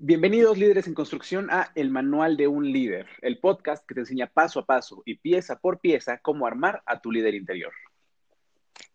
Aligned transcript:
Bienvenidos 0.00 0.56
líderes 0.56 0.86
en 0.86 0.94
construcción 0.94 1.48
a 1.50 1.72
El 1.74 1.90
Manual 1.90 2.36
de 2.36 2.46
un 2.46 2.70
Líder, 2.70 3.06
el 3.20 3.40
podcast 3.40 3.84
que 3.84 3.96
te 3.96 4.00
enseña 4.02 4.28
paso 4.28 4.60
a 4.60 4.64
paso 4.64 5.02
y 5.04 5.16
pieza 5.16 5.58
por 5.58 5.80
pieza 5.80 6.18
cómo 6.18 6.46
armar 6.46 6.84
a 6.86 7.00
tu 7.00 7.10
líder 7.10 7.34
interior. 7.34 7.72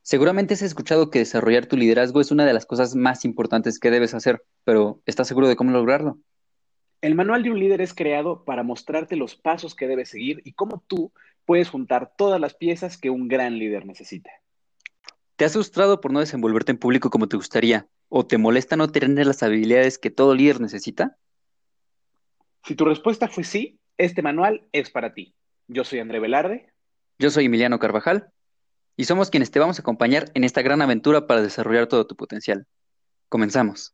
Seguramente 0.02 0.54
has 0.54 0.62
escuchado 0.62 1.10
que 1.10 1.20
desarrollar 1.20 1.66
tu 1.66 1.76
liderazgo 1.76 2.22
es 2.22 2.32
una 2.32 2.46
de 2.46 2.54
las 2.54 2.66
cosas 2.66 2.96
más 2.96 3.26
importantes 3.26 3.80
que 3.80 3.92
debes 3.92 4.14
hacer, 4.14 4.44
pero 4.64 5.02
¿estás 5.06 5.28
seguro 5.28 5.50
de 5.50 5.58
cómo 5.58 5.72
lograrlo? 5.72 6.20
El 7.02 7.16
Manual 7.16 7.44
de 7.44 7.52
un 7.52 7.60
Líder 7.60 7.82
es 7.82 7.94
creado 7.94 8.46
para 8.46 8.64
mostrarte 8.64 9.18
los 9.18 9.36
pasos 9.36 9.76
que 9.76 9.90
debes 9.90 10.08
seguir 10.08 10.40
y 10.46 10.54
cómo 10.54 10.86
tú 10.88 11.12
puedes 11.46 11.70
juntar 11.70 12.14
todas 12.18 12.40
las 12.40 12.54
piezas 12.54 12.98
que 12.98 13.10
un 13.10 13.28
gran 13.28 13.60
líder 13.60 13.86
necesita. 13.86 14.32
¿Te 15.44 15.48
has 15.48 15.52
frustrado 15.52 16.00
por 16.00 16.14
no 16.14 16.22
desenvolverte 16.22 16.72
en 16.72 16.78
público 16.78 17.10
como 17.10 17.28
te 17.28 17.36
gustaría? 17.36 17.86
¿O 18.08 18.26
te 18.26 18.38
molesta 18.38 18.78
no 18.78 18.88
tener 18.88 19.28
las 19.28 19.44
habilidades 19.44 19.98
que 19.98 20.10
todo 20.10 20.36
líder 20.36 20.62
necesita? 20.62 21.18
Si 22.66 22.76
tu 22.76 22.86
respuesta 22.86 23.28
fue 23.28 23.44
sí, 23.44 23.78
este 23.98 24.22
manual 24.22 24.66
es 24.72 24.90
para 24.90 25.14
ti. 25.14 25.36
Yo 25.68 25.84
soy 25.84 26.00
André 26.00 26.22
Velarde. 26.22 26.72
Yo 27.20 27.30
soy 27.30 27.48
Emiliano 27.48 27.78
Carvajal. 27.78 28.30
Y 28.96 29.04
somos 29.04 29.30
quienes 29.30 29.52
te 29.52 29.60
vamos 29.60 29.78
a 29.80 29.82
acompañar 29.82 30.32
en 30.34 30.46
esta 30.46 30.62
gran 30.62 30.82
aventura 30.82 31.28
para 31.28 31.42
desarrollar 31.42 31.88
todo 31.88 32.08
tu 32.08 32.16
potencial. 32.16 32.66
Comenzamos. 33.28 33.94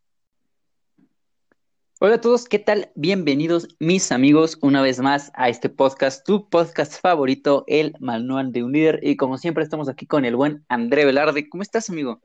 Hola 2.01 2.15
a 2.15 2.21
todos, 2.21 2.47
¿qué 2.47 2.59
tal? 2.59 2.93
Bienvenidos 2.95 3.75
mis 3.77 4.13
amigos 4.13 4.57
una 4.61 4.81
vez 4.81 5.01
más 5.01 5.33
a 5.35 5.49
este 5.49 5.67
podcast, 5.67 6.25
tu 6.25 6.47
podcast 6.47 7.01
favorito, 7.01 7.65
el 7.67 7.93
Manual 7.99 8.53
de 8.53 8.63
un 8.63 8.71
Líder. 8.71 9.01
Y 9.03 9.17
como 9.17 9.37
siempre 9.37 9.65
estamos 9.65 9.89
aquí 9.89 10.05
con 10.05 10.23
el 10.23 10.37
buen 10.37 10.63
André 10.69 11.03
Velarde. 11.03 11.49
¿Cómo 11.49 11.61
estás, 11.61 11.89
amigo? 11.89 12.21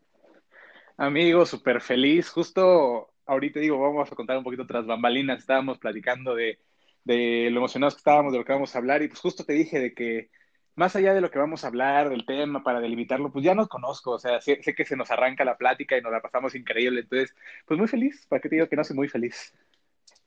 Amigo, 0.97 1.45
súper 1.45 1.81
feliz. 1.81 2.29
Justo 2.29 3.11
ahorita 3.27 3.59
digo, 3.59 3.81
vamos 3.81 4.13
a 4.13 4.15
contar 4.15 4.39
un 4.39 4.45
poquito 4.45 4.65
tras 4.65 4.87
bambalinas. 4.87 5.41
Estábamos 5.41 5.79
platicando 5.79 6.37
de, 6.37 6.61
de 7.03 7.49
lo 7.51 7.59
emocionados 7.59 7.95
que 7.95 7.99
estábamos, 7.99 8.33
de 8.33 8.39
lo 8.39 8.45
que 8.45 8.53
vamos 8.53 8.73
a 8.77 8.79
hablar. 8.79 9.03
Y 9.03 9.09
pues 9.09 9.19
justo 9.19 9.43
te 9.43 9.55
dije 9.55 9.81
de 9.81 9.93
que 9.93 10.31
más 10.77 10.97
allá 10.97 11.15
de 11.15 11.21
lo 11.21 11.31
que 11.31 11.39
vamos 11.39 11.65
a 11.65 11.69
hablar, 11.69 12.09
del 12.09 12.27
tema, 12.27 12.63
para 12.63 12.81
delimitarlo, 12.81 13.31
pues 13.31 13.45
ya 13.45 13.55
nos 13.55 13.69
conozco, 13.69 14.13
o 14.13 14.19
sea, 14.19 14.41
sé, 14.41 14.63
sé, 14.63 14.75
que 14.75 14.85
se 14.85 14.97
nos 14.97 15.11
arranca 15.11 15.45
la 15.45 15.57
plática 15.57 15.97
y 15.97 16.03
nos 16.03 16.13
la 16.13 16.21
pasamos 16.21 16.55
increíble, 16.55 17.01
entonces, 17.01 17.35
pues 17.67 17.79
muy 17.79 17.89
feliz, 17.89 18.27
¿para 18.29 18.41
qué 18.41 18.49
te 18.49 18.57
digo 18.57 18.69
que 18.69 18.77
no 18.77 18.85
soy 18.85 18.97
muy 18.97 19.09
feliz? 19.09 19.53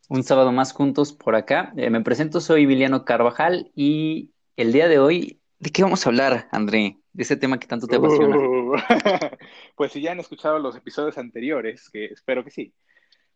Un 0.10 0.24
sábado 0.24 0.54
más 0.54 0.72
juntos 0.72 1.12
por 1.12 1.36
acá. 1.36 1.74
Eh, 1.76 1.90
me 1.90 2.02
presento, 2.02 2.40
soy 2.40 2.64
Emiliano 2.64 3.04
Carvajal 3.04 3.72
y 3.76 4.32
el 4.56 4.72
día 4.72 4.88
de 4.88 5.00
hoy, 5.00 5.42
¿de 5.60 5.70
qué 5.70 5.84
vamos 5.84 6.06
a 6.06 6.10
hablar, 6.10 6.48
André? 6.52 6.98
De 7.12 7.24
ese 7.24 7.36
tema 7.36 7.60
que 7.60 7.68
tanto 7.68 7.88
te 7.88 7.98
apasiona. 7.98 8.38
Uh, 8.38 8.76
pues 9.76 9.92
si 9.92 10.02
ya 10.02 10.14
han 10.14 10.20
escuchado 10.22 10.60
los 10.60 10.78
episodios 10.78 11.18
anteriores, 11.18 11.90
que 11.90 12.06
espero 12.06 12.46
que 12.46 12.52
sí, 12.52 12.74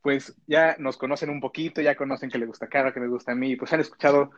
pues 0.01 0.33
ya 0.47 0.77
nos 0.79 0.95
conocen 0.95 1.29
un 1.29 1.41
poquito, 1.41 1.81
ya 1.81 1.95
conocen 1.95 2.29
que 2.29 2.37
le 2.37 2.45
gusta 2.45 2.67
Cara, 2.67 2.93
que 2.93 3.01
me 3.01 3.07
gusta 3.07 3.33
a 3.33 3.35
mí, 3.35 3.57
pues 3.57 3.73
han 3.73 3.81
escuchado 3.81 4.31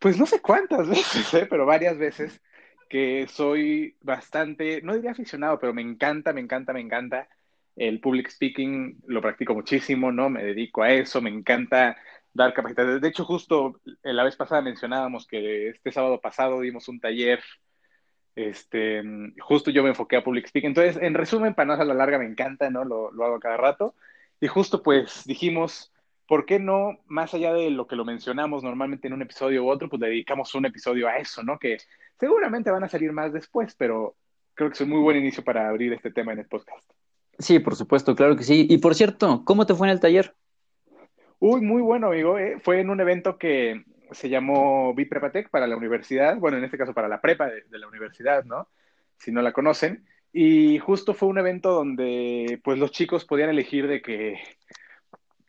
pues 0.00 0.18
no 0.18 0.26
sé 0.26 0.40
cuántas 0.40 0.88
veces, 0.88 1.32
¿eh? 1.34 1.46
pero 1.48 1.66
varias 1.66 1.96
veces 1.96 2.40
que 2.88 3.28
soy 3.28 3.96
bastante, 4.00 4.82
no 4.82 4.94
diría 4.94 5.12
aficionado, 5.12 5.60
pero 5.60 5.72
me 5.72 5.82
encanta, 5.82 6.32
me 6.32 6.40
encanta, 6.40 6.72
me 6.72 6.80
encanta. 6.80 7.28
El 7.76 8.00
public 8.00 8.28
speaking 8.28 9.00
lo 9.06 9.22
practico 9.22 9.54
muchísimo, 9.54 10.10
¿no? 10.10 10.28
Me 10.28 10.42
dedico 10.42 10.82
a 10.82 10.90
eso, 10.92 11.22
me 11.22 11.30
encanta 11.30 11.96
dar 12.34 12.52
capacitaciones. 12.52 13.00
De 13.00 13.08
hecho, 13.08 13.24
justo 13.24 13.80
la 14.02 14.24
vez 14.24 14.36
pasada 14.36 14.60
mencionábamos 14.60 15.26
que 15.26 15.68
este 15.68 15.92
sábado 15.92 16.20
pasado 16.20 16.60
dimos 16.60 16.88
un 16.88 16.98
taller, 17.00 17.40
este, 18.34 19.02
justo 19.40 19.70
yo 19.70 19.82
me 19.82 19.90
enfoqué 19.90 20.16
a 20.16 20.24
public 20.24 20.48
speaking. 20.48 20.70
Entonces, 20.70 21.00
en 21.00 21.14
resumen, 21.14 21.54
para 21.54 21.66
no 21.66 21.72
hacer 21.74 21.86
la 21.86 21.94
larga, 21.94 22.18
me 22.18 22.26
encanta, 22.26 22.70
¿no? 22.70 22.84
Lo, 22.84 23.12
lo 23.12 23.24
hago 23.24 23.38
cada 23.38 23.56
rato. 23.56 23.94
Y 24.40 24.48
justo 24.48 24.82
pues 24.82 25.24
dijimos, 25.26 25.92
¿por 26.30 26.46
qué 26.46 26.60
no, 26.60 27.00
más 27.08 27.34
allá 27.34 27.52
de 27.52 27.70
lo 27.70 27.88
que 27.88 27.96
lo 27.96 28.04
mencionamos 28.04 28.62
normalmente 28.62 29.08
en 29.08 29.14
un 29.14 29.22
episodio 29.22 29.64
u 29.64 29.68
otro, 29.68 29.88
pues 29.88 29.98
dedicamos 29.98 30.54
un 30.54 30.64
episodio 30.64 31.08
a 31.08 31.16
eso, 31.16 31.42
¿no? 31.42 31.58
Que 31.58 31.78
seguramente 32.20 32.70
van 32.70 32.84
a 32.84 32.88
salir 32.88 33.10
más 33.10 33.32
después, 33.32 33.74
pero 33.74 34.14
creo 34.54 34.70
que 34.70 34.74
es 34.74 34.80
un 34.80 34.90
muy 34.90 35.00
buen 35.00 35.16
inicio 35.16 35.42
para 35.42 35.68
abrir 35.68 35.92
este 35.92 36.12
tema 36.12 36.32
en 36.32 36.38
el 36.38 36.46
podcast. 36.46 36.88
Sí, 37.36 37.58
por 37.58 37.74
supuesto, 37.74 38.14
claro 38.14 38.36
que 38.36 38.44
sí. 38.44 38.64
Y 38.70 38.78
por 38.78 38.94
cierto, 38.94 39.42
¿cómo 39.44 39.66
te 39.66 39.74
fue 39.74 39.88
en 39.88 39.92
el 39.92 39.98
taller? 39.98 40.32
Uy, 41.40 41.62
muy 41.62 41.82
bueno, 41.82 42.06
amigo. 42.06 42.38
¿eh? 42.38 42.60
Fue 42.62 42.78
en 42.78 42.90
un 42.90 43.00
evento 43.00 43.36
que 43.36 43.82
se 44.12 44.28
llamó 44.28 44.94
Biprepatec 44.94 45.50
para 45.50 45.66
la 45.66 45.76
universidad, 45.76 46.36
bueno, 46.36 46.58
en 46.58 46.62
este 46.62 46.78
caso 46.78 46.94
para 46.94 47.08
la 47.08 47.20
prepa 47.20 47.48
de, 47.48 47.62
de 47.62 47.78
la 47.80 47.88
universidad, 47.88 48.44
¿no? 48.44 48.68
Si 49.18 49.32
no 49.32 49.42
la 49.42 49.52
conocen. 49.52 50.06
Y 50.32 50.78
justo 50.78 51.12
fue 51.12 51.28
un 51.28 51.38
evento 51.38 51.72
donde, 51.72 52.60
pues, 52.62 52.78
los 52.78 52.92
chicos 52.92 53.24
podían 53.24 53.50
elegir 53.50 53.88
de 53.88 54.00
que 54.00 54.38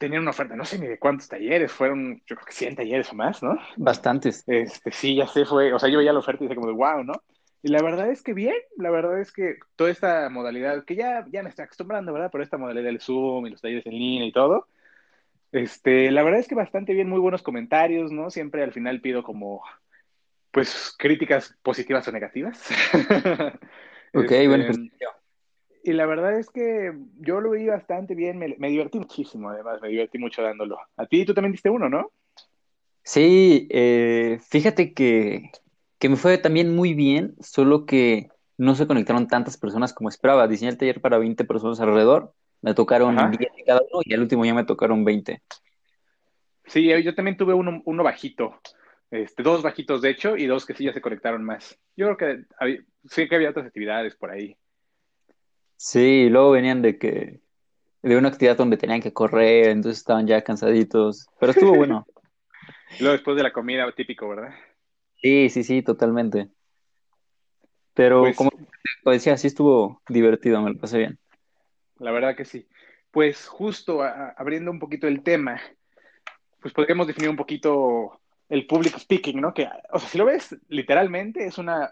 tenían 0.02 0.24
una 0.24 0.32
oferta, 0.32 0.56
no 0.56 0.66
sé 0.66 0.80
ni 0.80 0.88
de 0.88 0.98
cuántos 0.98 1.28
talleres, 1.28 1.72
fueron 1.72 2.18
yo 2.26 2.36
creo 2.36 2.46
que 2.46 2.54
100 2.54 2.76
talleres 2.76 3.12
o 3.12 3.16
más, 3.16 3.44
¿no? 3.44 3.56
Bastantes. 3.78 4.44
Este, 4.48 4.92
sí, 4.92 5.16
ya 5.16 5.28
sé, 5.28 5.46
fue, 5.46 5.72
o 5.72 5.78
sea, 5.78 5.90
yo 5.90 6.00
veía 6.00 6.12
la 6.12 6.20
oferta 6.20 6.44
y 6.44 6.48
dije 6.48 6.56
como 6.56 6.68
de 6.68 6.74
wow, 6.74 7.04
¿no? 7.04 7.14
Y 7.62 7.68
la 7.68 7.84
verdad 7.84 8.10
es 8.10 8.24
que 8.24 8.34
bien, 8.34 8.56
la 8.78 8.90
verdad 8.90 9.22
es 9.22 9.32
que 9.32 9.58
toda 9.76 9.92
esta 9.92 10.28
modalidad, 10.30 10.84
que 10.86 10.96
ya, 10.96 11.24
ya 11.32 11.44
me 11.44 11.50
estoy 11.50 11.66
acostumbrando, 11.66 12.12
¿verdad? 12.12 12.30
Pero 12.32 12.44
esta 12.44 12.58
modalidad 12.58 12.86
del 12.86 13.00
Zoom 13.00 13.46
y 13.46 13.52
los 13.52 13.62
talleres 13.62 13.86
en 13.86 13.94
línea 13.94 14.26
y 14.26 14.32
todo, 14.32 14.68
este, 15.52 16.10
la 16.10 16.24
verdad 16.24 16.40
es 16.40 16.48
que 16.48 16.56
bastante 16.56 16.94
bien, 16.94 17.08
muy 17.08 17.20
buenos 17.20 17.44
comentarios, 17.44 18.12
¿no? 18.12 18.32
Siempre 18.32 18.64
al 18.64 18.74
final 18.74 19.02
pido 19.02 19.22
como, 19.22 19.62
pues, 20.50 20.96
críticas 20.98 21.56
positivas 21.62 22.08
o 22.08 22.12
negativas. 22.12 22.60
ok, 24.14 24.32
este, 24.32 24.48
bueno, 24.48 24.66
pues, 24.66 24.80
y 25.84 25.94
la 25.94 26.06
verdad 26.06 26.38
es 26.38 26.50
que 26.50 26.94
yo 27.20 27.42
lo 27.42 27.52
vi 27.52 27.68
bastante 27.68 28.16
bien, 28.16 28.38
me, 28.38 28.56
me, 28.58 28.70
divertí 28.70 29.00
muchísimo, 29.00 29.50
además, 29.50 29.82
me 29.82 29.90
divertí 29.90 30.18
mucho 30.18 30.42
dándolo. 30.42 30.78
A 30.98 31.06
ti 31.06 31.26
tú 31.26 31.34
también 31.34 31.52
diste 31.52 31.70
uno, 31.70 31.90
¿no? 31.90 32.12
Sí, 33.04 33.68
eh, 33.72 34.40
fíjate 34.50 34.94
que, 34.94 35.52
que, 35.98 36.10
me 36.10 36.16
fue 36.16 36.38
también 36.38 36.76
muy 36.76 36.94
bien, 36.94 37.36
solo 37.40 37.86
que 37.86 38.30
no 38.58 38.76
se 38.76 38.86
conectaron 38.86 39.28
tantas 39.28 39.58
personas 39.58 39.94
como 39.94 40.10
esperaba. 40.10 40.48
Diseñé 40.48 40.72
el 40.72 40.78
taller 40.78 41.02
para 41.02 41.18
20 41.18 41.44
personas 41.46 41.80
alrededor, 41.80 42.34
me 42.62 42.74
tocaron 42.74 43.18
Ajá. 43.18 43.30
10 43.30 43.52
cada 43.66 43.82
uno 43.92 44.02
y 44.06 44.14
al 44.14 44.22
último 44.22 44.46
ya 44.46 44.54
me 44.54 44.66
tocaron 44.66 45.04
20. 45.04 45.42
Sí, 46.66 46.88
yo 47.04 47.16
también 47.16 47.38
tuve 47.38 47.54
uno, 47.54 47.82
uno 47.86 48.04
bajito, 48.04 48.62
este, 49.10 49.44
dos 49.44 49.62
bajitos 49.62 50.02
de 50.02 50.12
hecho 50.12 50.38
y 50.38 50.46
dos 50.46 50.66
que 50.66 50.76
sí 50.76 50.86
ya 50.86 50.94
se 50.94 51.02
conectaron 51.02 51.44
más. 51.44 51.78
Yo 51.98 52.06
creo 52.06 52.18
que 52.18 52.46
había, 52.60 52.80
sí 53.06 53.28
que 53.28 53.36
había 53.36 53.50
otras 53.50 53.66
actividades 53.66 54.16
por 54.16 54.30
ahí. 54.32 54.56
Sí, 55.84 56.30
luego 56.30 56.52
venían 56.52 56.84
de 56.84 57.00
que 57.00 57.40
de 58.04 58.16
una 58.16 58.28
actividad 58.28 58.56
donde 58.56 58.78
tenían 58.78 59.02
que 59.02 59.14
correr, 59.14 59.70
entonces 59.70 59.98
estaban 59.98 60.28
ya 60.28 60.44
cansaditos, 60.44 61.28
pero 61.40 61.54
estuvo 61.54 61.74
bueno. 61.74 62.06
luego 63.00 63.14
después 63.14 63.36
de 63.36 63.42
la 63.42 63.52
comida, 63.52 63.92
típico, 63.92 64.30
¿verdad? 64.30 64.54
Sí, 65.16 65.50
sí, 65.50 65.64
sí, 65.64 65.82
totalmente. 65.82 66.50
Pero 67.96 68.22
pues, 68.22 68.38
como 68.38 68.52
decía, 69.06 69.36
sí 69.38 69.48
estuvo 69.48 70.04
divertido, 70.08 70.62
me 70.62 70.72
lo 70.72 70.78
pasé 70.78 71.00
bien. 71.00 71.18
La 71.98 72.12
verdad 72.12 72.36
que 72.36 72.46
sí. 72.46 72.68
Pues 73.10 73.48
justo 73.48 74.04
a, 74.04 74.36
abriendo 74.38 74.70
un 74.70 74.78
poquito 74.78 75.08
el 75.08 75.24
tema, 75.24 75.60
pues 76.60 76.76
podríamos 76.76 77.08
definir 77.08 77.32
un 77.32 77.38
poquito 77.38 78.22
el 78.50 78.68
public 78.68 79.00
speaking, 79.00 79.42
¿no? 79.42 79.52
Que, 79.52 79.68
o 79.92 79.98
sea, 79.98 80.08
si 80.08 80.20
lo 80.20 80.26
ves 80.26 80.56
literalmente, 80.68 81.44
es 81.44 81.58
una 81.58 81.92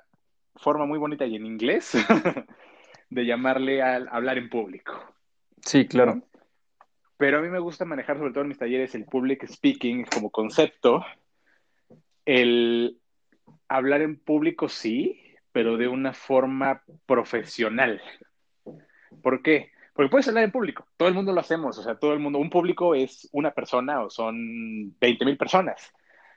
forma 0.58 0.86
muy 0.86 1.00
bonita 1.00 1.26
y 1.26 1.38
en 1.38 1.48
inglés 1.48 1.94
de 3.10 3.26
llamarle 3.26 3.82
al 3.82 4.08
hablar 4.12 4.38
en 4.38 4.50
público. 4.50 4.94
Sí, 5.62 5.88
claro. 5.88 6.16
¿no? 6.16 6.24
Pero 7.18 7.40
a 7.40 7.42
mí 7.42 7.50
me 7.50 7.60
gusta 7.60 7.86
manejar, 7.86 8.18
sobre 8.18 8.32
todo 8.32 8.44
en 8.44 8.48
mis 8.48 8.58
talleres, 8.58 8.96
el 8.96 9.06
public 9.06 9.46
speaking 9.46 10.06
como 10.06 10.30
concepto. 10.30 11.06
El 12.26 12.98
hablar 13.68 14.02
en 14.02 14.18
público 14.18 14.70
sí, 14.70 15.22
pero 15.52 15.78
de 15.78 15.88
una 15.88 16.14
forma 16.14 16.84
profesional. 17.06 18.02
¿Por 19.22 19.42
qué? 19.42 19.72
Porque 19.94 20.10
puedes 20.10 20.28
hablar 20.30 20.46
en 20.46 20.52
público, 20.52 20.88
todo 20.96 21.10
el 21.10 21.14
mundo 21.14 21.34
lo 21.34 21.42
hacemos, 21.42 21.78
o 21.78 21.84
sea, 21.84 21.96
todo 21.96 22.14
el 22.14 22.20
mundo, 22.20 22.40
un 22.40 22.50
público 22.50 22.96
es 22.96 23.28
una 23.34 23.52
persona 23.52 24.02
o 24.02 24.10
son 24.10 24.98
20 24.98 25.26
mil 25.26 25.36
personas. 25.36 25.94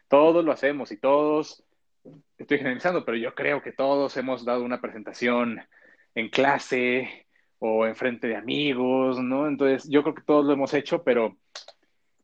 Todos 0.09 0.45
lo 0.45 0.51
hacemos 0.51 0.91
y 0.91 0.97
todos, 0.97 1.65
estoy 2.39 2.59
generalizando, 2.59 3.05
pero 3.05 3.17
yo 3.17 3.37
creo 3.37 3.63
que 3.63 3.71
todos 3.71 4.17
hemos 4.17 4.45
dado 4.45 4.65
una 4.65 4.81
presentación 4.81 5.61
en 6.15 6.29
clase 6.29 7.27
o 7.59 7.87
en 7.87 7.95
frente 7.95 8.27
de 8.27 8.37
amigos, 8.37 9.21
¿no? 9.21 9.47
Entonces, 9.47 9.89
yo 9.89 10.03
creo 10.03 10.15
que 10.15 10.23
todos 10.23 10.45
lo 10.45 10.53
hemos 10.53 10.75
hecho, 10.75 11.03
pero 11.03 11.37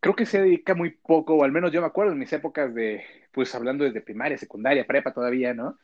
creo 0.01 0.15
que 0.15 0.27
se 0.27 0.43
dedica 0.43 0.75
muy 0.75 0.91
poco, 0.91 1.35
o 1.35 1.45
al 1.45 1.53
menos 1.53 1.73
yo 1.73 1.81
me 1.81 1.87
acuerdo 1.87 2.13
en 2.13 2.19
mis 2.19 2.33
épocas 2.33 2.75
de, 2.75 3.05
pues 3.33 3.55
hablando 3.55 3.85
desde 3.85 4.01
primaria, 4.01 4.39
secundaria, 4.39 4.87
prepa 4.87 5.13
todavía, 5.13 5.55
¿no? 5.55 5.79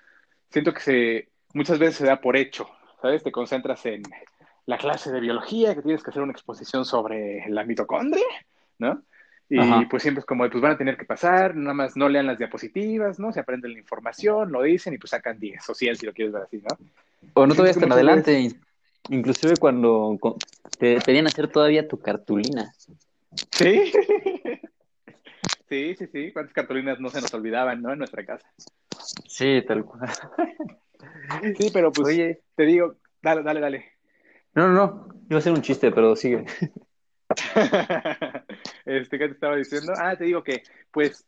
Siento 0.50 0.72
que 0.72 0.80
se, 0.80 1.28
muchas 1.52 1.78
veces 1.78 1.96
se 1.96 2.06
da 2.06 2.20
por 2.20 2.36
hecho, 2.36 2.68
¿sabes? 3.00 3.22
Te 3.22 3.32
concentras 3.32 3.84
en 3.86 4.02
la 4.66 4.78
clase 4.78 5.12
de 5.12 5.20
biología, 5.20 5.74
que 5.74 5.82
tienes 5.82 6.02
que 6.02 6.10
hacer 6.10 6.22
una 6.22 6.32
exposición 6.32 6.84
sobre 6.84 7.48
la 7.48 7.64
mitocondria, 7.64 8.24
¿no? 8.78 9.02
Y 9.54 9.60
Ajá. 9.60 9.86
pues 9.88 10.02
siempre 10.02 10.18
es 10.18 10.26
como, 10.26 10.50
pues 10.50 10.60
van 10.60 10.72
a 10.72 10.76
tener 10.76 10.96
que 10.96 11.04
pasar, 11.04 11.54
nada 11.54 11.74
más 11.74 11.96
no 11.96 12.08
lean 12.08 12.26
las 12.26 12.38
diapositivas, 12.38 13.20
¿no? 13.20 13.32
Se 13.32 13.38
aprenden 13.38 13.72
la 13.72 13.78
información, 13.78 14.50
lo 14.50 14.62
dicen 14.62 14.94
y 14.94 14.98
pues 14.98 15.10
sacan 15.10 15.38
10 15.38 15.70
o 15.70 15.74
100 15.74 15.94
si 15.94 16.06
lo 16.06 16.12
quieres 16.12 16.34
ver 16.34 16.42
así, 16.42 16.56
¿no? 16.56 16.76
O 17.34 17.46
no 17.46 17.54
todavía 17.54 17.70
hasta 17.70 17.86
en 17.86 17.92
adelante, 17.92 18.48
inclusive 19.10 19.56
cuando 19.56 20.18
te 20.76 21.00
pedían 21.00 21.28
hacer 21.28 21.46
todavía 21.46 21.86
tu 21.86 22.00
cartulina. 22.00 22.74
Sí. 23.52 23.92
Sí, 25.66 25.96
sí, 25.96 26.06
sí. 26.12 26.30
¿Cuántas 26.30 26.52
cartulinas 26.52 27.00
no 27.00 27.08
se 27.08 27.20
nos 27.20 27.32
olvidaban, 27.34 27.82
no? 27.82 27.90
En 27.90 27.98
nuestra 27.98 28.24
casa. 28.24 28.46
Sí, 29.26 29.62
tal 29.66 29.84
cual. 29.84 30.08
Sí, 31.58 31.70
pero 31.72 31.90
pues 31.90 32.08
Oye. 32.08 32.42
te 32.54 32.64
digo, 32.64 32.96
dale, 33.22 33.42
dale, 33.42 33.60
dale. 33.60 33.92
No, 34.54 34.68
no, 34.68 34.74
no. 34.74 35.08
Iba 35.28 35.38
a 35.38 35.42
ser 35.42 35.52
un 35.52 35.62
chiste, 35.62 35.90
pero 35.90 36.14
sigue. 36.14 36.44
este, 38.84 39.18
¿qué 39.18 39.28
te 39.28 39.34
estaba 39.34 39.56
diciendo? 39.56 39.92
Ah, 39.96 40.16
te 40.16 40.24
digo 40.24 40.42
que, 40.42 40.62
pues, 40.90 41.26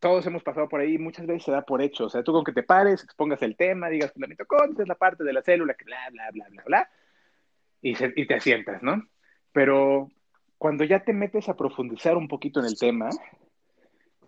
todos 0.00 0.26
hemos 0.26 0.42
pasado 0.42 0.68
por 0.68 0.80
ahí, 0.80 0.98
muchas 0.98 1.26
veces 1.26 1.44
se 1.44 1.52
da 1.52 1.62
por 1.62 1.82
hecho. 1.82 2.04
O 2.06 2.10
sea, 2.10 2.22
tú 2.22 2.32
con 2.32 2.44
que 2.44 2.52
te 2.52 2.62
pares, 2.62 3.02
expongas 3.02 3.42
el 3.42 3.56
tema, 3.56 3.88
digas 3.88 4.12
fundamento 4.12 4.44
es 4.78 4.88
la 4.88 4.94
parte 4.94 5.24
de 5.24 5.32
la 5.32 5.42
célula, 5.42 5.74
que 5.74 5.84
bla, 5.84 5.98
bla, 6.10 6.30
bla, 6.32 6.46
bla, 6.48 6.62
bla, 6.66 6.90
y, 7.82 7.94
y 8.20 8.26
te 8.26 8.34
asientas, 8.34 8.82
¿no? 8.82 9.02
Pero 9.52 10.10
cuando 10.58 10.84
ya 10.84 11.00
te 11.00 11.12
metes 11.12 11.48
a 11.48 11.56
profundizar 11.56 12.16
un 12.16 12.28
poquito 12.28 12.60
en 12.60 12.66
el 12.66 12.78
tema, 12.78 13.08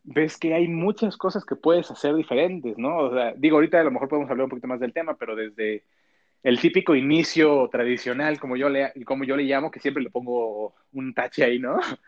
ves 0.05 0.39
que 0.39 0.55
hay 0.55 0.69
muchas 0.69 1.17
cosas 1.17 1.45
que 1.45 1.57
puedes 1.57 1.91
hacer 1.91 2.15
diferentes, 2.15 2.79
¿no? 2.79 2.97
O 2.99 3.15
sea, 3.15 3.35
digo, 3.37 3.57
ahorita 3.57 3.81
a 3.81 3.85
lo 3.85 3.91
mejor 3.91 4.09
podemos 4.09 4.31
hablar 4.31 4.45
un 4.45 4.51
poquito 4.51 4.69
más 4.69 4.81
del 4.81 4.93
tema, 4.93 5.17
pero 5.17 5.37
desde 5.37 5.85
el 6.43 6.61
típico 6.61 6.95
inicio 6.95 7.69
tradicional, 7.69 8.39
como 8.39 8.57
yo 8.57 8.69
le, 8.69 8.93
como 9.05 9.25
yo 9.25 9.37
le 9.37 9.45
llamo, 9.45 9.71
que 9.71 9.81
siempre 9.81 10.03
le 10.03 10.11
pongo 10.11 10.75
un 10.93 11.15
tache 11.15 11.45
ahí, 11.45 11.59
¿no? 11.59 11.79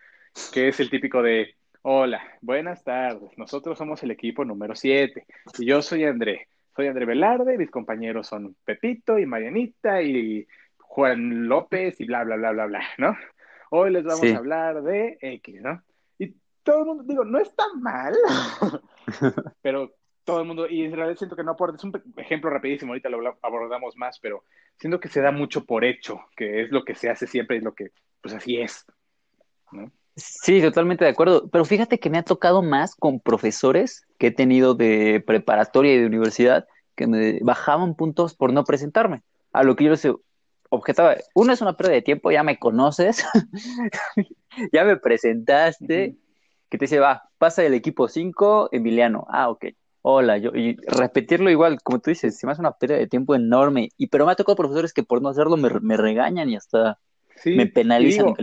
Que 0.53 0.69
es 0.69 0.79
el 0.79 0.91
típico 0.91 1.23
de, 1.23 1.57
hola, 1.83 2.23
buenas 2.41 2.85
tardes, 2.85 3.37
nosotros 3.37 3.77
somos 3.77 4.01
el 4.05 4.13
equipo 4.13 4.45
número 4.45 4.77
7 4.77 5.27
y 5.59 5.67
yo 5.67 5.83
soy 5.83 6.05
André, 6.05 6.47
soy 6.77 6.87
André 6.87 7.05
Velarde, 7.05 7.59
mis 7.59 7.71
compañeros 7.71 8.29
son 8.29 8.55
Pepito 8.65 9.19
y 9.19 9.27
Marianita 9.27 10.03
y 10.03 10.47
Juan 10.79 11.49
López 11.49 12.01
y 12.01 12.05
bla, 12.05 12.23
bla, 12.23 12.37
bla, 12.37 12.53
bla, 12.53 12.67
bla, 12.67 12.83
¿no? 12.99 13.17
Hoy 13.71 13.91
les 13.91 14.05
vamos 14.05 14.33
a 14.33 14.37
hablar 14.37 14.83
de 14.83 15.19
X, 15.21 15.61
¿no? 15.61 15.83
Y 16.19 16.37
todo 16.63 16.81
el 16.81 16.87
mundo, 16.87 17.05
digo, 17.09 17.25
no 17.25 17.41
está 17.41 17.65
mal, 17.75 18.15
pero 19.63 19.97
todo 20.31 20.41
el 20.41 20.47
mundo, 20.47 20.69
y 20.69 20.85
en 20.85 20.93
realidad 20.93 21.19
siento 21.19 21.37
que 21.37 21.43
no 21.43 21.53
aporta, 21.53 21.77
es 21.77 21.85
un 21.85 21.93
ejemplo 22.17 22.51
rapidísimo, 22.51 22.93
ahorita 22.93 23.09
lo 23.09 23.39
abordamos 23.43 23.97
más, 23.97 24.19
pero 24.21 24.45
siento 24.79 25.01
que 25.01 25.09
se 25.09 25.21
da 25.21 25.33
mucho 25.33 25.65
por 25.65 25.85
hecho, 25.85 26.21
que 26.37 26.63
es 26.63 26.71
lo 26.71 26.85
que 26.85 26.95
se 26.95 27.11
hace 27.11 27.27
siempre 27.27 27.57
y 27.57 27.61
lo 27.61 27.75
que, 27.75 27.89
pues 28.21 28.35
así 28.35 28.61
es, 28.61 28.87
¿no? 29.73 29.91
Sí, 30.17 30.61
totalmente 30.61 31.05
de 31.05 31.11
acuerdo, 31.11 31.49
pero 31.51 31.65
fíjate 31.65 31.99
que 31.99 32.11
me 32.11 32.19
ha 32.19 32.23
tocado 32.23 32.63
más 32.63 32.95
con 32.95 33.21
profesores 33.21 34.07
que 34.19 34.29
he 34.29 34.31
tenido 34.31 34.75
de 34.75 35.23
preparatoria 35.27 35.95
y 35.95 35.99
de 35.99 36.07
universidad 36.07 36.67
que 36.95 37.07
me 37.07 37.39
bajaban 37.41 37.95
puntos 37.95 38.35
por 38.35 38.53
no 38.53 38.65
presentarme, 38.65 39.23
a 39.53 39.63
lo 39.65 39.75
que 39.75 39.85
yo 39.85 39.91
les 39.91 40.07
objetaba, 40.69 41.17
uno 41.35 41.53
es 41.53 41.61
una 41.61 41.77
pérdida 41.77 41.95
de 41.95 42.03
tiempo, 42.03 42.31
ya 42.31 42.45
me 42.45 42.59
conoces, 42.59 43.27
ya 44.73 44.85
me 44.85 44.97
presentaste, 44.97 46.17
que 46.69 46.79
te 46.79 46.85
dice, 46.85 47.01
va, 47.01 47.29
pasa 47.39 47.65
el 47.65 47.75
equipo 47.75 48.07
5, 48.07 48.69
Emiliano, 48.71 49.27
ah, 49.29 49.51
ok, 49.51 49.67
hola, 50.03 50.39
yo, 50.39 50.51
y 50.55 50.77
repetirlo 50.87 51.51
igual, 51.51 51.81
como 51.83 52.01
tú 52.01 52.11
dices, 52.11 52.39
se 52.39 52.47
me 52.47 52.53
hace 52.53 52.61
una 52.61 52.73
pérdida 52.73 52.99
de 52.99 53.07
tiempo 53.07 53.35
enorme, 53.35 53.91
y 53.97 54.07
pero 54.09 54.27
me 54.27 54.33
ha 54.33 54.37
tocado 54.37 54.57
profesores 54.57 54.93
que 54.93 55.03
por 55.03 55.23
no 55.23 55.29
hacerlo 55.29 55.57
me, 55.57 55.97
regañan 55.97 56.49
y 56.49 56.57
hasta 56.57 56.99
me 57.45 57.67
penalizan. 57.67 58.35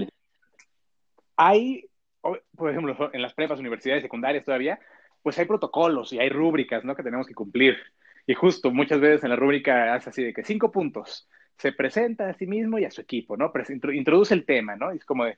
hay, 1.35 1.89
por 2.21 2.69
ejemplo, 2.69 3.09
en 3.13 3.21
las 3.21 3.33
prepas, 3.33 3.59
universidades, 3.59 4.03
secundarias 4.03 4.45
todavía, 4.45 4.79
pues 5.23 5.37
hay 5.39 5.45
protocolos 5.45 6.13
y 6.13 6.19
hay 6.19 6.29
rúbricas, 6.29 6.83
¿no? 6.83 6.95
Que 6.95 7.03
tenemos 7.03 7.27
que 7.27 7.33
cumplir. 7.33 7.77
Y 8.25 8.33
justo 8.33 8.71
muchas 8.71 8.99
veces 8.99 9.23
en 9.23 9.29
la 9.29 9.35
rúbrica 9.35 9.93
hace 9.93 10.09
así 10.09 10.23
de 10.23 10.33
que 10.33 10.43
cinco 10.43 10.71
puntos, 10.71 11.27
se 11.57 11.71
presenta 11.71 12.29
a 12.29 12.33
sí 12.33 12.45
mismo 12.45 12.77
y 12.77 12.85
a 12.85 12.91
su 12.91 13.01
equipo, 13.01 13.35
¿no? 13.35 13.51
introduce 13.93 14.33
el 14.33 14.45
tema, 14.45 14.75
¿no? 14.75 14.93
Y 14.93 14.97
es 14.97 15.05
como 15.05 15.25
de, 15.25 15.37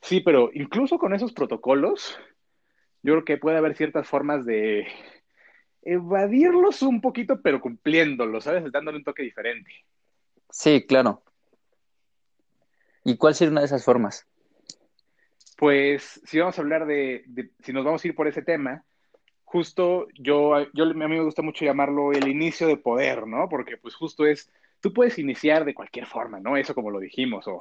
sí, 0.00 0.20
pero 0.20 0.50
incluso 0.52 0.98
con 0.98 1.14
esos 1.14 1.32
protocolos, 1.32 2.18
yo 3.02 3.14
creo 3.14 3.24
que 3.24 3.38
puede 3.38 3.56
haber 3.56 3.76
ciertas 3.76 4.06
formas 4.06 4.44
de 4.44 4.86
evadirlos 5.84 6.82
un 6.82 7.00
poquito, 7.00 7.40
pero 7.40 7.60
cumpliéndolos, 7.60 8.44
¿sabes? 8.44 8.70
Dándole 8.72 8.98
un 8.98 9.04
toque 9.04 9.22
diferente. 9.22 9.70
Sí, 10.50 10.84
claro. 10.86 11.22
¿Y 13.04 13.16
cuál 13.16 13.34
sería 13.34 13.52
una 13.52 13.60
de 13.60 13.66
esas 13.66 13.84
formas? 13.84 14.26
Pues 15.56 16.20
si 16.24 16.38
vamos 16.38 16.58
a 16.58 16.62
hablar 16.62 16.86
de, 16.86 17.24
si 17.60 17.72
nos 17.72 17.84
vamos 17.84 18.04
a 18.04 18.08
ir 18.08 18.14
por 18.14 18.26
ese 18.26 18.42
tema, 18.42 18.84
justo 19.44 20.08
yo, 20.18 20.66
yo, 20.72 20.84
a 20.84 20.94
mí 20.94 21.06
me 21.06 21.22
gusta 21.22 21.42
mucho 21.42 21.64
llamarlo 21.64 22.12
el 22.12 22.26
inicio 22.26 22.66
de 22.66 22.76
poder, 22.76 23.26
¿no? 23.26 23.48
Porque 23.48 23.76
pues 23.76 23.94
justo 23.94 24.26
es 24.26 24.50
tú 24.80 24.92
puedes 24.92 25.18
iniciar 25.18 25.64
de 25.64 25.74
cualquier 25.74 26.06
forma, 26.06 26.40
¿no? 26.40 26.56
Eso 26.56 26.74
como 26.74 26.90
lo 26.90 26.98
dijimos, 26.98 27.46
o 27.46 27.58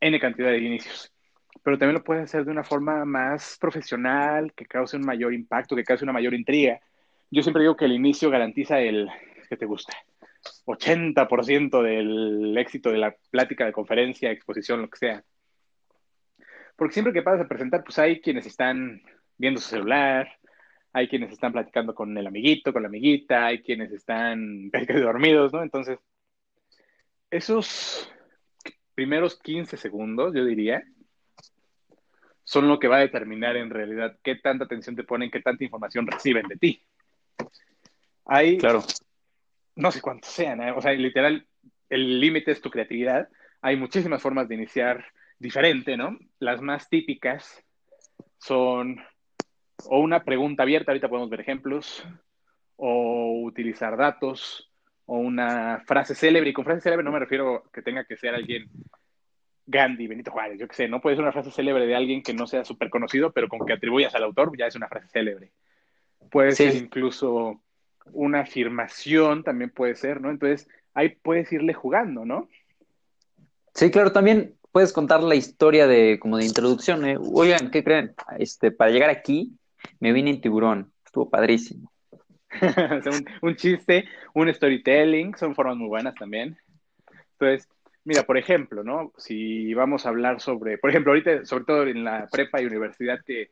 N 0.00 0.18
cantidad 0.18 0.50
de 0.50 0.58
inicios. 0.58 1.12
Pero 1.62 1.78
también 1.78 1.94
lo 1.94 2.04
puedes 2.04 2.24
hacer 2.24 2.44
de 2.44 2.50
una 2.50 2.64
forma 2.64 3.04
más 3.04 3.56
profesional, 3.60 4.52
que 4.54 4.66
cause 4.66 4.96
un 4.96 5.04
mayor 5.04 5.34
impacto, 5.34 5.76
que 5.76 5.84
cause 5.84 6.04
una 6.04 6.12
mayor 6.12 6.34
intriga. 6.34 6.80
Yo 7.30 7.42
siempre 7.42 7.62
digo 7.62 7.76
que 7.76 7.84
el 7.84 7.92
inicio 7.92 8.30
garantiza 8.30 8.80
el 8.80 9.08
que 9.48 9.56
te 9.56 9.66
gusta. 9.66 9.96
80% 10.64 11.82
del 11.82 12.56
éxito 12.56 12.90
de 12.90 12.98
la 12.98 13.14
plática, 13.30 13.66
de 13.66 13.72
conferencia, 13.72 14.30
exposición, 14.30 14.82
lo 14.82 14.90
que 14.90 14.98
sea. 14.98 15.24
Porque 16.76 16.94
siempre 16.94 17.12
que 17.12 17.22
pasas 17.22 17.44
a 17.44 17.48
presentar, 17.48 17.84
pues 17.84 17.98
hay 17.98 18.20
quienes 18.20 18.46
están 18.46 19.02
viendo 19.36 19.60
su 19.60 19.68
celular, 19.68 20.28
hay 20.92 21.08
quienes 21.08 21.30
están 21.30 21.52
platicando 21.52 21.94
con 21.94 22.16
el 22.16 22.26
amiguito, 22.26 22.72
con 22.72 22.82
la 22.82 22.88
amiguita, 22.88 23.46
hay 23.46 23.62
quienes 23.62 23.92
están 23.92 24.70
dormidos, 24.88 25.52
¿no? 25.52 25.62
Entonces, 25.62 25.98
esos 27.30 28.10
primeros 28.94 29.38
15 29.38 29.76
segundos, 29.76 30.34
yo 30.34 30.44
diría, 30.44 30.82
son 32.42 32.66
lo 32.66 32.78
que 32.78 32.88
va 32.88 32.96
a 32.96 33.00
determinar 33.00 33.56
en 33.56 33.70
realidad 33.70 34.18
qué 34.22 34.36
tanta 34.36 34.64
atención 34.64 34.96
te 34.96 35.04
ponen, 35.04 35.30
qué 35.30 35.40
tanta 35.40 35.62
información 35.62 36.06
reciben 36.06 36.48
de 36.48 36.56
ti. 36.56 36.82
Hay, 38.26 38.58
claro, 38.58 38.82
no 39.76 39.90
sé 39.90 40.00
cuántos 40.00 40.30
sean, 40.30 40.62
¿eh? 40.62 40.72
o 40.72 40.80
sea, 40.80 40.92
literal, 40.92 41.46
el 41.88 42.20
límite 42.20 42.52
es 42.52 42.60
tu 42.60 42.70
creatividad. 42.70 43.28
Hay 43.60 43.76
muchísimas 43.76 44.22
formas 44.22 44.48
de 44.48 44.54
iniciar 44.54 45.04
diferente, 45.38 45.96
¿no? 45.96 46.18
Las 46.38 46.60
más 46.60 46.88
típicas 46.88 47.64
son 48.38 49.00
o 49.86 49.98
una 50.00 50.24
pregunta 50.24 50.62
abierta, 50.62 50.92
ahorita 50.92 51.08
podemos 51.08 51.30
ver 51.30 51.40
ejemplos, 51.40 52.04
o 52.76 53.42
utilizar 53.42 53.96
datos, 53.96 54.70
o 55.06 55.18
una 55.18 55.82
frase 55.86 56.14
célebre, 56.14 56.50
y 56.50 56.52
con 56.52 56.64
frase 56.64 56.82
célebre 56.82 57.04
no 57.04 57.12
me 57.12 57.18
refiero 57.18 57.64
que 57.72 57.82
tenga 57.82 58.04
que 58.04 58.16
ser 58.16 58.34
alguien 58.34 58.70
Gandhi, 59.66 60.06
Benito 60.06 60.30
Juárez, 60.30 60.58
yo 60.58 60.66
qué 60.66 60.74
sé, 60.74 60.88
no 60.88 61.00
puede 61.00 61.16
ser 61.16 61.22
una 61.22 61.32
frase 61.32 61.50
célebre 61.50 61.86
de 61.86 61.94
alguien 61.94 62.22
que 62.22 62.34
no 62.34 62.46
sea 62.46 62.64
súper 62.64 62.90
conocido, 62.90 63.32
pero 63.32 63.48
con 63.48 63.64
que 63.64 63.72
atribuyas 63.72 64.14
al 64.14 64.24
autor 64.24 64.56
ya 64.56 64.66
es 64.66 64.74
una 64.74 64.88
frase 64.88 65.08
célebre. 65.08 65.52
Puede 66.30 66.52
ser 66.52 66.74
incluso 66.76 67.60
una 68.12 68.40
afirmación, 68.40 69.44
también 69.44 69.70
puede 69.70 69.94
ser, 69.94 70.20
¿no? 70.20 70.30
Entonces, 70.30 70.68
ahí 70.94 71.10
puedes 71.10 71.52
irle 71.52 71.74
jugando, 71.74 72.24
¿no? 72.24 72.48
Sí, 73.74 73.90
claro, 73.90 74.12
también 74.12 74.54
puedes 74.72 74.92
contar 74.92 75.22
la 75.22 75.34
historia 75.34 75.86
de 75.86 76.18
como 76.20 76.38
de 76.38 76.44
introducción, 76.44 77.04
¿eh? 77.04 77.16
Oigan, 77.18 77.70
¿qué 77.70 77.84
creen? 77.84 78.14
Este, 78.38 78.70
para 78.70 78.90
llegar 78.90 79.10
aquí 79.10 79.56
me 79.98 80.12
vine 80.12 80.30
en 80.30 80.40
tiburón, 80.40 80.92
estuvo 81.04 81.28
padrísimo. 81.28 81.90
un, 83.42 83.56
chiste, 83.56 84.06
un 84.34 84.52
storytelling, 84.52 85.36
son 85.36 85.54
formas 85.54 85.76
muy 85.76 85.88
buenas 85.88 86.14
también. 86.14 86.56
Entonces, 87.38 87.68
mira, 88.04 88.24
por 88.24 88.38
ejemplo, 88.38 88.82
¿no? 88.82 89.12
Si 89.16 89.72
vamos 89.74 90.04
a 90.04 90.08
hablar 90.08 90.40
sobre, 90.40 90.78
por 90.78 90.90
ejemplo, 90.90 91.12
ahorita, 91.12 91.44
sobre 91.44 91.64
todo 91.64 91.82
en 91.84 92.04
la 92.04 92.26
prepa 92.30 92.60
y 92.60 92.66
universidad, 92.66 93.20
que 93.24 93.50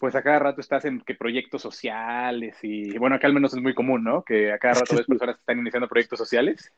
pues 0.00 0.14
a 0.14 0.22
cada 0.22 0.38
rato 0.38 0.60
estás 0.60 0.84
en 0.84 1.00
que 1.00 1.14
proyectos 1.14 1.62
sociales 1.62 2.56
y, 2.62 2.96
bueno, 2.98 3.16
acá 3.16 3.26
al 3.26 3.34
menos 3.34 3.54
es 3.54 3.60
muy 3.60 3.74
común, 3.74 4.04
¿no? 4.04 4.22
Que 4.24 4.52
a 4.52 4.58
cada 4.58 4.74
rato 4.74 4.96
ves 4.96 5.06
personas 5.06 5.36
que 5.36 5.40
están 5.40 5.58
iniciando 5.58 5.88
proyectos 5.88 6.18
sociales. 6.18 6.72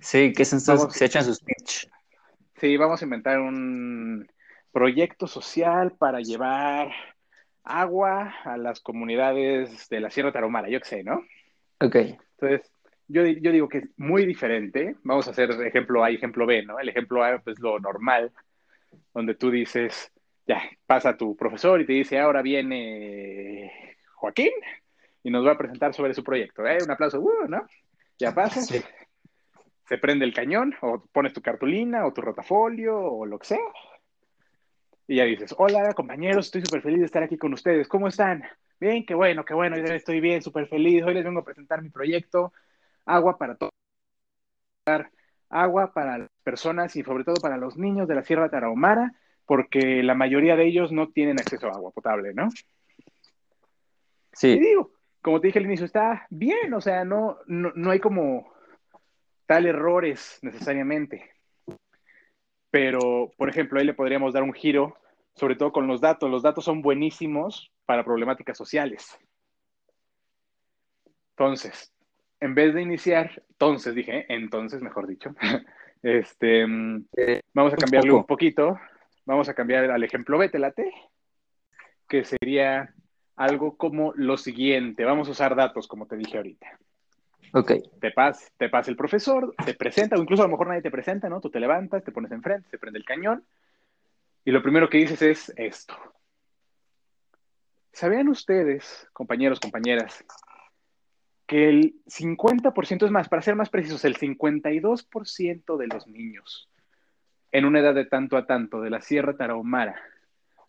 Sí, 0.00 0.32
que 0.32 0.44
se 0.44 0.56
echan 1.04 1.24
sus 1.24 1.40
pitch. 1.40 1.88
Sí, 2.56 2.76
vamos 2.76 3.02
a 3.02 3.04
inventar 3.04 3.40
un 3.40 4.28
proyecto 4.72 5.26
social 5.26 5.92
para 5.98 6.20
llevar 6.20 6.92
agua 7.64 8.34
a 8.44 8.56
las 8.56 8.80
comunidades 8.80 9.88
de 9.88 10.00
la 10.00 10.10
Sierra 10.10 10.32
Tarahumara, 10.32 10.68
yo 10.68 10.80
qué 10.80 10.86
sé, 10.86 11.04
¿no? 11.04 11.24
Ok. 11.80 11.96
Entonces, 11.96 12.72
yo, 13.08 13.26
yo, 13.26 13.52
digo 13.52 13.68
que 13.68 13.78
es 13.78 13.84
muy 13.96 14.24
diferente. 14.24 14.96
Vamos 15.02 15.28
a 15.28 15.32
hacer 15.32 15.50
ejemplo 15.66 16.02
A 16.02 16.10
y 16.10 16.14
ejemplo 16.14 16.46
B, 16.46 16.64
¿no? 16.64 16.78
El 16.78 16.88
ejemplo 16.88 17.22
A 17.22 17.34
es 17.34 17.42
pues, 17.42 17.58
lo 17.58 17.78
normal, 17.78 18.32
donde 19.12 19.34
tú 19.34 19.50
dices, 19.50 20.11
ya, 20.46 20.62
pasa 20.86 21.16
tu 21.16 21.36
profesor 21.36 21.80
y 21.80 21.86
te 21.86 21.92
dice, 21.92 22.18
ahora 22.18 22.42
viene 22.42 23.96
Joaquín 24.14 24.52
y 25.22 25.30
nos 25.30 25.46
va 25.46 25.52
a 25.52 25.58
presentar 25.58 25.94
sobre 25.94 26.14
su 26.14 26.24
proyecto. 26.24 26.66
¿eh? 26.66 26.78
Un 26.82 26.90
aplauso, 26.90 27.20
uh, 27.20 27.48
¿no? 27.48 27.66
Ya 28.18 28.34
pasas, 28.34 28.66
se 28.66 29.98
prende 29.98 30.24
el 30.24 30.34
cañón, 30.34 30.74
o 30.80 31.04
pones 31.12 31.32
tu 31.32 31.42
cartulina, 31.42 32.06
o 32.06 32.12
tu 32.12 32.20
rotafolio, 32.20 32.96
o 32.98 33.26
lo 33.26 33.38
que 33.38 33.46
sea, 33.46 33.58
y 35.06 35.16
ya 35.16 35.24
dices, 35.24 35.54
hola 35.58 35.92
compañeros, 35.94 36.46
estoy 36.46 36.62
súper 36.64 36.82
feliz 36.82 37.00
de 37.00 37.06
estar 37.06 37.22
aquí 37.22 37.36
con 37.36 37.52
ustedes. 37.52 37.88
¿Cómo 37.88 38.08
están? 38.08 38.44
Bien, 38.78 39.04
qué 39.04 39.14
bueno, 39.14 39.44
qué 39.44 39.54
bueno, 39.54 39.76
yo 39.76 39.84
estoy 39.92 40.20
bien, 40.20 40.42
súper 40.42 40.66
feliz. 40.68 41.04
Hoy 41.04 41.14
les 41.14 41.24
vengo 41.24 41.40
a 41.40 41.44
presentar 41.44 41.82
mi 41.82 41.90
proyecto, 41.90 42.52
Agua 43.04 43.36
para 43.36 43.56
todos. 43.56 43.72
Agua 45.50 45.92
para 45.92 46.18
las 46.18 46.30
personas 46.42 46.96
y 46.96 47.02
sobre 47.02 47.24
todo 47.24 47.36
para 47.42 47.56
los 47.56 47.76
niños 47.76 48.08
de 48.08 48.14
la 48.14 48.22
Sierra 48.22 48.48
Tarahumara 48.48 49.12
porque 49.46 50.02
la 50.02 50.14
mayoría 50.14 50.56
de 50.56 50.66
ellos 50.66 50.92
no 50.92 51.08
tienen 51.08 51.40
acceso 51.40 51.68
a 51.68 51.72
agua 51.72 51.90
potable, 51.90 52.34
¿no? 52.34 52.48
Sí. 54.32 54.48
Y 54.48 54.60
digo, 54.60 54.92
como 55.20 55.40
te 55.40 55.48
dije 55.48 55.58
al 55.58 55.66
inicio, 55.66 55.86
está 55.86 56.26
bien, 56.30 56.72
o 56.74 56.80
sea, 56.80 57.04
no, 57.04 57.38
no, 57.46 57.72
no 57.74 57.90
hay 57.90 58.00
como 58.00 58.52
tal 59.46 59.66
errores 59.66 60.38
necesariamente. 60.42 61.30
Pero, 62.70 63.30
por 63.36 63.48
ejemplo, 63.48 63.78
ahí 63.78 63.84
le 63.84 63.94
podríamos 63.94 64.32
dar 64.32 64.42
un 64.42 64.54
giro, 64.54 64.96
sobre 65.34 65.56
todo 65.56 65.72
con 65.72 65.86
los 65.86 66.00
datos. 66.00 66.30
Los 66.30 66.42
datos 66.42 66.64
son 66.64 66.80
buenísimos 66.80 67.70
para 67.84 68.04
problemáticas 68.04 68.56
sociales. 68.56 69.18
Entonces, 71.36 71.92
en 72.40 72.54
vez 72.54 72.74
de 72.74 72.82
iniciar, 72.82 73.42
entonces 73.50 73.94
dije, 73.94 74.18
¿eh? 74.18 74.26
entonces, 74.28 74.82
mejor 74.82 75.06
dicho, 75.06 75.34
este, 76.02 76.64
vamos 77.54 77.72
a 77.72 77.76
cambiarle 77.76 78.12
un 78.12 78.24
poquito, 78.24 78.78
vamos 79.24 79.48
a 79.48 79.54
cambiar 79.54 79.90
al 79.90 80.04
ejemplo 80.04 80.38
B, 80.38 80.50
late, 80.54 80.92
que 82.08 82.24
sería 82.24 82.94
algo 83.36 83.76
como 83.76 84.12
lo 84.14 84.36
siguiente. 84.36 85.04
Vamos 85.04 85.28
a 85.28 85.32
usar 85.32 85.54
datos, 85.54 85.86
como 85.86 86.06
te 86.06 86.16
dije 86.16 86.36
ahorita. 86.36 86.78
Ok. 87.54 87.72
Te 88.00 88.10
pasa, 88.12 88.50
te 88.56 88.68
pasa 88.68 88.90
el 88.90 88.96
profesor, 88.96 89.54
te 89.64 89.74
presenta, 89.74 90.16
o 90.16 90.22
incluso 90.22 90.42
a 90.42 90.46
lo 90.46 90.52
mejor 90.52 90.68
nadie 90.68 90.82
te 90.82 90.90
presenta, 90.90 91.28
¿no? 91.28 91.40
Tú 91.40 91.50
te 91.50 91.60
levantas, 91.60 92.04
te 92.04 92.12
pones 92.12 92.32
enfrente, 92.32 92.68
se 92.70 92.78
prende 92.78 92.98
el 92.98 93.04
cañón, 93.04 93.44
y 94.44 94.50
lo 94.50 94.62
primero 94.62 94.88
que 94.88 94.98
dices 94.98 95.22
es 95.22 95.52
esto. 95.56 95.94
¿Sabían 97.92 98.28
ustedes, 98.28 99.06
compañeros, 99.12 99.60
compañeras, 99.60 100.24
que 101.46 101.68
el 101.68 101.96
50%, 102.06 103.04
es 103.04 103.10
más, 103.10 103.28
para 103.28 103.42
ser 103.42 103.54
más 103.54 103.68
precisos, 103.68 104.04
el 104.06 104.16
52% 104.16 105.76
de 105.76 105.86
los 105.86 106.06
niños 106.06 106.71
en 107.52 107.64
una 107.64 107.80
edad 107.80 107.94
de 107.94 108.06
tanto 108.06 108.36
a 108.36 108.46
tanto 108.46 108.80
de 108.80 108.90
la 108.90 109.00
Sierra 109.00 109.36
Tarahumara 109.36 110.00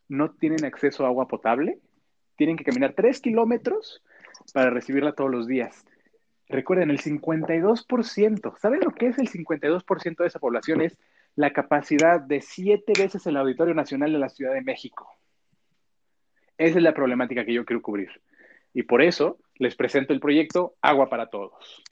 no 0.09 0.31
tienen 0.31 0.65
acceso 0.65 1.05
a 1.05 1.07
agua 1.07 1.27
potable? 1.27 1.79
Tienen 2.35 2.57
que 2.57 2.65
caminar 2.65 2.93
3 2.93 3.19
kilómetros 3.21 4.03
para 4.53 4.69
recibirla 4.69 5.13
todos 5.13 5.31
los 5.31 5.47
días. 5.47 5.85
Recuerden, 6.49 6.91
el 6.91 6.99
52%, 6.99 8.57
¿saben 8.57 8.81
lo 8.81 8.91
que 8.91 9.07
es 9.07 9.17
el 9.17 9.29
52% 9.29 10.17
de 10.17 10.27
esa 10.27 10.39
población? 10.39 10.81
Es 10.81 10.97
la 11.35 11.53
capacidad 11.53 12.19
de 12.19 12.41
siete 12.41 12.93
veces 12.97 13.25
el 13.25 13.37
Auditorio 13.37 13.73
Nacional 13.73 14.11
de 14.11 14.19
la 14.19 14.29
Ciudad 14.29 14.53
de 14.53 14.61
México. 14.61 15.09
Esa 16.57 16.77
es 16.77 16.83
la 16.83 16.93
problemática 16.93 17.45
que 17.45 17.53
yo 17.53 17.65
quiero 17.65 17.81
cubrir. 17.81 18.21
Y 18.73 18.83
por 18.83 19.01
eso 19.01 19.39
les 19.55 19.75
presento 19.75 20.13
el 20.13 20.19
proyecto 20.19 20.75
Agua 20.81 21.09
para 21.09 21.27
Todos. 21.27 21.83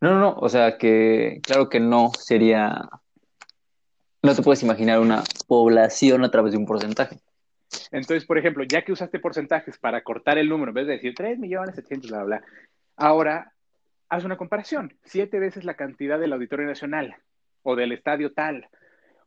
No, 0.01 0.11
no, 0.15 0.19
no, 0.19 0.33
o 0.35 0.49
sea 0.49 0.77
que 0.77 1.39
claro 1.43 1.69
que 1.69 1.79
no 1.79 2.11
sería, 2.19 2.89
no 4.21 4.35
te 4.35 4.41
puedes 4.41 4.61
imaginar 4.63 4.99
una 4.99 5.23
población 5.47 6.23
a 6.25 6.31
través 6.31 6.51
de 6.51 6.57
un 6.57 6.65
porcentaje. 6.65 7.19
Entonces, 7.91 8.25
por 8.25 8.37
ejemplo, 8.37 8.63
ya 8.65 8.83
que 8.83 8.91
usaste 8.91 9.19
porcentajes 9.19 9.77
para 9.77 10.01
cortar 10.03 10.37
el 10.37 10.49
número, 10.49 10.71
en 10.71 10.75
vez 10.75 10.87
de 10.87 10.93
decir 10.93 11.13
3 11.15 11.39
millones 11.39 11.75
700, 11.75 12.09
bla, 12.09 12.23
bla, 12.23 12.37
bla, 12.39 12.47
ahora 12.97 13.53
haz 14.09 14.25
una 14.25 14.37
comparación. 14.37 14.93
Siete 15.03 15.39
veces 15.39 15.63
la 15.63 15.75
cantidad 15.75 16.19
del 16.19 16.33
Auditorio 16.33 16.67
Nacional, 16.67 17.15
o 17.63 17.75
del 17.75 17.93
estadio 17.93 18.33
tal, 18.33 18.67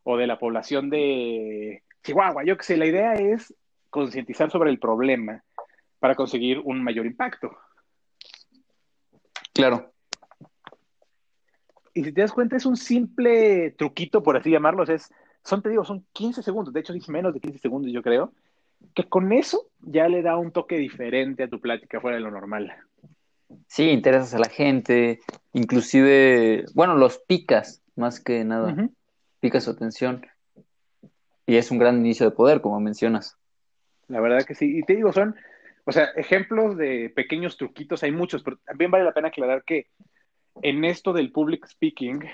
o 0.08 0.16
de 0.16 0.28
la 0.28 0.38
población 0.38 0.88
de 0.88 1.82
Chihuahua. 2.04 2.44
Yo 2.44 2.56
que 2.56 2.62
sé, 2.62 2.76
la 2.76 2.86
idea 2.86 3.14
es 3.14 3.52
concientizar 3.90 4.52
sobre 4.52 4.70
el 4.70 4.78
problema 4.78 5.42
para 5.98 6.14
conseguir 6.14 6.60
un 6.60 6.80
mayor 6.82 7.06
impacto. 7.06 7.50
Claro. 9.52 9.92
Y 11.92 12.04
si 12.04 12.12
te 12.12 12.20
das 12.20 12.30
cuenta, 12.30 12.54
es 12.54 12.66
un 12.66 12.76
simple 12.76 13.72
truquito, 13.72 14.22
por 14.22 14.36
así 14.36 14.48
llamarlo. 14.48 14.84
Es, 14.84 15.12
son, 15.42 15.60
te 15.60 15.70
digo, 15.70 15.84
son 15.84 16.06
15 16.12 16.40
segundos. 16.40 16.72
De 16.72 16.80
hecho, 16.80 16.94
es 16.94 17.08
menos 17.08 17.34
de 17.34 17.40
15 17.40 17.58
segundos, 17.58 17.90
yo 17.90 18.00
creo. 18.00 18.32
Que 18.94 19.08
con 19.08 19.32
eso 19.32 19.66
ya 19.80 20.06
le 20.08 20.22
da 20.22 20.36
un 20.36 20.52
toque 20.52 20.76
diferente 20.76 21.42
a 21.42 21.48
tu 21.48 21.60
plática 21.60 22.00
fuera 22.00 22.16
de 22.16 22.22
lo 22.22 22.30
normal. 22.30 22.72
Sí, 23.66 23.90
interesas 23.90 24.34
a 24.34 24.38
la 24.38 24.48
gente, 24.48 25.18
inclusive, 25.52 26.64
bueno, 26.74 26.94
los 26.96 27.18
picas 27.18 27.82
más 27.96 28.20
que 28.20 28.44
nada, 28.44 28.72
Ujú. 28.72 28.92
Su 29.60 29.70
atención. 29.70 30.26
Y 31.46 31.56
es 31.56 31.70
un 31.70 31.78
gran 31.78 31.98
inicio 31.98 32.28
de 32.28 32.36
poder, 32.36 32.60
como 32.60 32.80
mencionas. 32.80 33.38
La 34.08 34.20
verdad 34.20 34.44
que 34.44 34.54
sí. 34.54 34.78
Y 34.78 34.82
te 34.82 34.96
digo, 34.96 35.12
son, 35.12 35.36
o 35.84 35.92
sea, 35.92 36.06
ejemplos 36.16 36.76
de 36.76 37.10
pequeños 37.14 37.56
truquitos, 37.56 38.02
hay 38.02 38.12
muchos, 38.12 38.42
pero 38.42 38.58
también 38.64 38.90
vale 38.90 39.04
la 39.04 39.14
pena 39.14 39.28
aclarar 39.28 39.64
que 39.64 39.88
en 40.62 40.84
esto 40.84 41.12
del 41.12 41.32
public 41.32 41.66
speaking, 41.66 42.24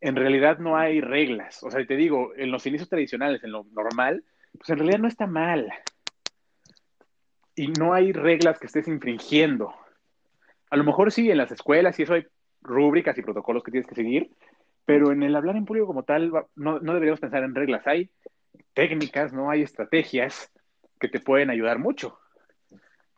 en 0.00 0.16
realidad 0.16 0.58
no 0.58 0.76
hay 0.76 1.00
reglas. 1.00 1.62
O 1.62 1.70
sea, 1.70 1.84
te 1.86 1.96
digo, 1.96 2.32
en 2.36 2.50
los 2.50 2.66
inicios 2.66 2.88
tradicionales, 2.88 3.42
en 3.44 3.52
lo 3.52 3.64
normal, 3.72 4.24
pues 4.52 4.68
en 4.70 4.78
realidad 4.78 4.98
no 4.98 5.08
está 5.08 5.26
mal. 5.26 5.72
Y 7.54 7.68
no 7.68 7.92
hay 7.94 8.12
reglas 8.12 8.58
que 8.58 8.66
estés 8.66 8.86
infringiendo. 8.88 9.74
A 10.70 10.76
lo 10.76 10.84
mejor 10.84 11.10
sí, 11.10 11.30
en 11.30 11.38
las 11.38 11.50
escuelas 11.50 11.98
y 11.98 12.02
eso 12.02 12.14
hay 12.14 12.26
rúbricas 12.60 13.16
y 13.18 13.22
protocolos 13.22 13.62
que 13.62 13.70
tienes 13.70 13.88
que 13.88 13.94
seguir, 13.94 14.30
pero 14.88 15.12
en 15.12 15.22
el 15.22 15.36
hablar 15.36 15.54
en 15.54 15.66
público 15.66 15.86
como 15.86 16.02
tal, 16.02 16.32
no, 16.56 16.80
no 16.80 16.94
deberíamos 16.94 17.20
pensar 17.20 17.44
en 17.44 17.54
reglas. 17.54 17.86
Hay 17.86 18.08
técnicas, 18.72 19.34
no 19.34 19.50
hay 19.50 19.60
estrategias 19.60 20.50
que 20.98 21.08
te 21.08 21.20
pueden 21.20 21.50
ayudar 21.50 21.78
mucho. 21.78 22.18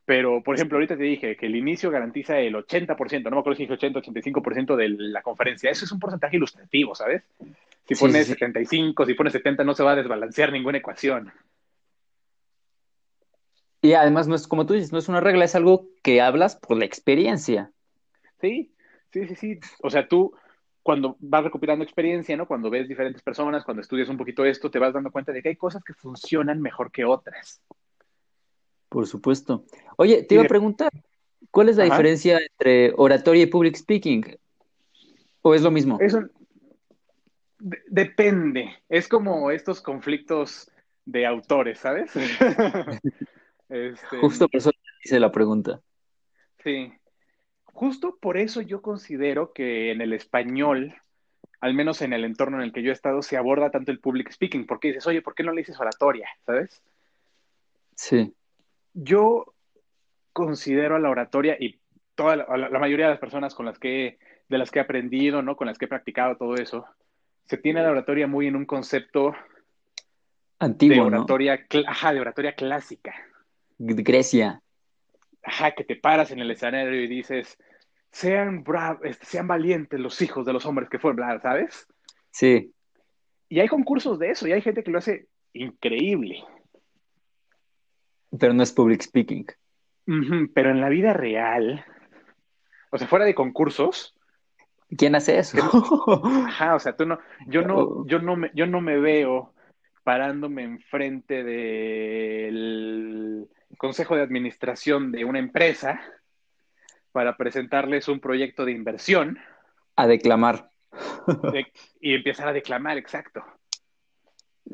Pero, 0.05 0.43
por 0.43 0.57
ejemplo, 0.57 0.79
ahorita 0.79 0.97
te 0.97 1.05
dije 1.05 1.37
que 1.37 1.47
el 1.47 1.55
inicio 1.55 1.93
garantiza 1.93 2.41
el 2.41 2.57
80%, 2.57 3.31
no 3.31 3.37
me 3.37 3.41
acuerdo 3.43 3.57
si 3.57 3.63
dije 3.63 3.75
80, 3.75 4.01
85% 4.01 4.75
de 4.75 4.89
la 4.89 5.23
conferencia. 5.23 5.71
Eso 5.71 5.85
es 5.85 5.93
un 5.93 6.01
porcentaje 6.01 6.39
ilustrativo, 6.39 6.97
¿sabes? 6.97 7.23
Si 7.87 7.95
Sí, 7.95 8.01
pones 8.01 8.27
sí. 8.27 8.33
75, 8.33 9.07
si 9.07 9.15
pones 9.15 9.33
70, 9.33 9.63
no 9.63 9.73
se 9.73 9.85
va 9.85 9.93
a 9.93 9.97
desbalancear 9.97 10.51
ninguna 10.51 10.79
ecuación. 10.79 11.33
Y 13.81 13.93
además 13.93 14.27
no 14.27 14.35
es 14.35 14.49
como 14.49 14.67
tú 14.67 14.75
dices, 14.75 14.91
no 14.91 14.99
es 14.99 15.09
una 15.09 15.21
regla, 15.21 15.45
es 15.45 15.55
algo 15.55 15.87
que 16.03 16.21
hablas 16.21 16.57
por 16.57 16.77
la 16.77 16.85
experiencia. 16.85 17.71
Sí, 18.41 18.75
sí, 19.13 19.29
sí, 19.29 19.35
sí. 19.37 19.61
O 19.83 19.91
sea, 19.91 20.09
tú 20.09 20.35
cuando 20.83 21.17
vas 21.21 21.45
recopilando 21.45 21.85
experiencia, 21.85 22.37
¿no? 22.37 22.47
Cuando 22.47 22.71
ves 22.71 22.89
diferentes 22.89 23.23
personas, 23.23 23.65
cuando 23.65 23.83
estudias 23.83 24.09
un 24.09 24.17
poquito 24.17 24.45
esto, 24.45 24.71
te 24.71 24.79
vas 24.79 24.95
dando 24.95 25.11
cuenta 25.11 25.33
de 25.33 25.43
que 25.43 25.51
hay 25.51 25.57
cosas 25.57 25.83
que 25.85 25.95
funcionan 25.95 26.61
mejor 26.61 26.91
que 26.91 27.05
otras. 27.05 27.63
Por 28.89 29.07
supuesto. 29.07 29.65
Oye, 29.97 30.23
te 30.25 30.35
iba 30.35 30.45
a 30.45 30.49
preguntar, 30.49 30.91
¿cuál 31.51 31.69
es 31.69 31.77
la 31.77 31.85
Ajá. 31.85 31.93
diferencia 31.93 32.39
entre 32.39 32.93
oratoria 32.97 33.43
y 33.43 33.47
public 33.47 33.77
speaking? 33.77 34.25
¿O 35.43 35.55
es 35.55 35.63
lo 35.63 35.71
mismo? 35.71 35.99
Eso 36.01 36.23
de- 37.59 37.83
depende. 37.89 38.83
Es 38.89 39.07
como 39.07 39.51
estos 39.51 39.81
conflictos 39.81 40.71
de 41.05 41.27
autores, 41.27 41.79
¿sabes? 41.79 42.13
Este, 43.69 44.19
Justo 44.19 44.49
por 44.49 44.59
eso 44.59 44.73
hice 45.05 45.21
la 45.21 45.31
pregunta. 45.31 45.81
Sí. 46.65 46.93
Justo 47.73 48.19
por 48.21 48.37
eso 48.37 48.61
yo 48.61 48.83
considero 48.83 49.53
que 49.53 49.93
en 49.93 50.01
el 50.01 50.13
español, 50.13 50.95
al 51.61 51.75
menos 51.75 52.03
en 52.03 52.13
el 52.13 52.25
entorno 52.25 52.59
en 52.59 52.65
el 52.65 52.73
que 52.73 52.83
yo 52.83 52.91
he 52.91 52.93
estado, 52.93 53.23
se 53.23 53.37
aborda 53.37 53.71
tanto 53.71 53.93
el 53.93 54.01
public 54.01 54.31
speaking, 54.31 54.67
porque 54.67 54.89
dices, 54.89 55.07
oye, 55.07 55.23
¿por 55.23 55.35
qué 55.35 55.43
no 55.43 55.53
le 55.53 55.61
dices 55.61 55.81
oratoria? 55.81 56.29
¿Sabes? 56.45 56.83
Sí, 57.95 58.35
Yo 58.95 59.55
considero 60.33 60.97
a 60.97 61.01
la 61.01 61.11
oratoria 61.11 61.57
y 61.59 61.79
toda 62.15 62.37
la, 62.37 62.57
la 62.57 62.79
mayoría 62.79 63.07
de 63.07 63.13
las 63.13 63.21
personas 63.21 63.55
con 63.55 63.67
las 63.67 63.79
que 63.79 64.19
de 64.51 64.59
las 64.59 64.71
que 64.71 64.81
he 64.81 64.83
aprendido, 64.83 65.43
¿no? 65.43 65.57
Con 65.57 65.69
las 65.69 65.79
que 65.79 65.85
he 65.85 65.89
practicado 65.89 66.37
todo 66.37 66.57
eso, 66.57 66.85
se 67.47 67.57
tiene 67.57 67.83
la 67.83 67.91
oratoria 67.91 68.27
muy 68.27 68.49
en 68.49 68.57
un 68.57 68.67
concepto 68.67 69.31
de 69.31 69.37
antiguo, 70.59 71.09
¿no? 71.09 71.19
oratoria, 71.19 71.67
ajá, 71.87 72.13
de 72.13 72.21
oratoria 72.21 72.55
clásica. 72.55 73.15
Grecia. 73.79 74.61
Ajá, 75.43 75.73
que 75.73 75.85
te 75.85 75.97
paras 75.97 76.31
en 76.31 76.41
el 76.41 76.51
escenario 76.51 77.01
y 77.01 77.07
dices, 77.09 77.59
sean 78.13 78.65
bra- 78.65 79.01
este, 79.05 79.27
sean 79.27 79.49
valientes 79.49 79.99
los 80.01 80.21
hijos 80.23 80.47
de 80.47 80.53
los 80.53 80.67
hombres 80.67 80.89
que 80.89 80.99
fueron, 80.99 81.17
bla, 81.17 81.41
¿sabes? 81.41 81.87
Sí, 82.31 82.73
Y 83.49 83.61
hay 83.61 83.69
concursos 83.69 84.19
de 84.19 84.31
eso, 84.31 84.47
y 84.47 84.53
hay 84.53 84.63
gente 84.63 84.83
que 84.85 84.91
lo 84.91 84.99
hace 84.99 85.27
increíble. 85.53 86.45
Pero 88.39 88.53
no 88.53 88.63
es 88.63 88.73
public 88.73 89.03
speaking. 89.03 89.47
pero 90.55 90.71
en 90.71 90.81
la 90.81 90.89
vida 90.89 91.13
real, 91.13 91.85
o 92.91 92.99
sea, 92.99 93.09
fuera 93.09 93.25
de 93.25 93.35
concursos. 93.35 94.15
¿Quién 94.97 95.15
hace 95.15 95.39
eso? 95.39 95.59
Ajá, 96.47 96.75
o 96.75 96.81
sea, 96.81 96.97
tú 96.97 97.07
no, 97.07 97.19
yo 97.47 97.63
no, 97.63 97.79
oh. 97.79 98.07
yo 98.07 98.19
no 98.21 98.37
me, 98.37 98.51
yo 98.55 98.67
no 98.67 98.81
me 98.81 98.99
veo 98.99 99.53
parándome 100.05 100.65
enfrente 100.65 101.45
del 101.45 103.49
consejo 103.81 104.15
de 104.15 104.21
administración 104.21 105.11
de 105.11 105.25
una 105.25 105.39
empresa 105.39 106.03
para 107.13 107.39
presentarles 107.39 108.09
un 108.09 108.21
proyecto 108.21 108.67
de 108.67 108.73
inversión. 108.73 109.39
A 109.97 110.07
declamar. 110.07 110.71
y 112.01 112.15
empezar 112.15 112.49
a 112.49 112.53
declamar, 112.53 112.99
exacto. 112.99 113.43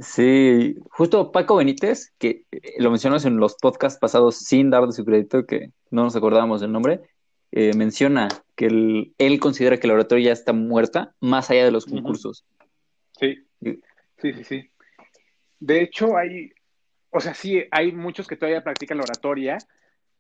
Sí, 0.01 0.75
justo 0.91 1.31
Paco 1.31 1.55
Benítez, 1.55 2.15
que 2.19 2.47
eh, 2.51 2.75
lo 2.79 2.91
mencionas 2.91 3.25
en 3.25 3.37
los 3.37 3.55
podcasts 3.55 4.01
pasados 4.01 4.39
sin 4.39 4.71
dar 4.71 4.85
de 4.85 4.93
su 4.93 5.05
crédito, 5.05 5.47
que 5.47 5.71
no 5.91 6.03
nos 6.03 6.17
acordábamos 6.17 6.61
del 6.61 6.73
nombre, 6.73 7.03
eh, 7.53 7.75
menciona 7.77 8.27
que 8.57 8.67
él 8.67 9.41
considera 9.41 9.79
que 9.79 9.87
la 9.87 9.95
oratoria 9.95 10.27
ya 10.27 10.33
está 10.33 10.53
muerta 10.53 11.15
más 11.21 11.49
allá 11.49 11.65
de 11.65 11.71
los 11.71 11.87
concursos. 11.87 12.45
Sí, 13.13 13.47
sí, 13.63 13.81
sí, 14.19 14.45
sí. 14.45 14.71
De 15.61 15.81
hecho, 15.81 16.17
hay, 16.17 16.51
o 17.17 17.21
sea, 17.21 17.35
sí, 17.35 17.65
hay 17.71 17.93
muchos 17.93 18.27
que 18.27 18.37
todavía 18.37 18.63
practican 18.63 18.99
la 18.99 19.05
oratoria. 19.05 19.59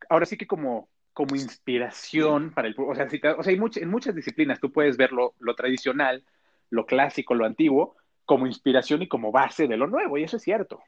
Ahora 0.09 0.25
sí 0.25 0.37
que 0.37 0.47
como, 0.47 0.89
como 1.13 1.37
inspiración 1.37 2.53
para 2.53 2.69
el 2.69 2.75
o 2.79 2.95
sea, 2.95 3.07
o 3.37 3.43
sea 3.43 3.53
hay 3.53 3.61
en 3.77 3.91
muchas 3.91 4.15
disciplinas 4.15 4.61
tú 4.61 4.73
puedes 4.73 4.97
ver 4.97 5.13
lo, 5.13 5.35
lo 5.39 5.55
tradicional, 5.55 6.25
lo 6.71 6.87
clásico, 6.87 7.35
lo 7.35 7.45
antiguo, 7.45 7.97
como 8.25 8.47
inspiración 8.47 9.03
y 9.03 9.09
como 9.09 9.31
base 9.31 9.69
de 9.69 9.77
lo 9.77 9.87
nuevo, 9.87 10.17
y 10.19 10.25
eso 10.25 10.39
es 10.39 10.43
cierto. 10.43 10.81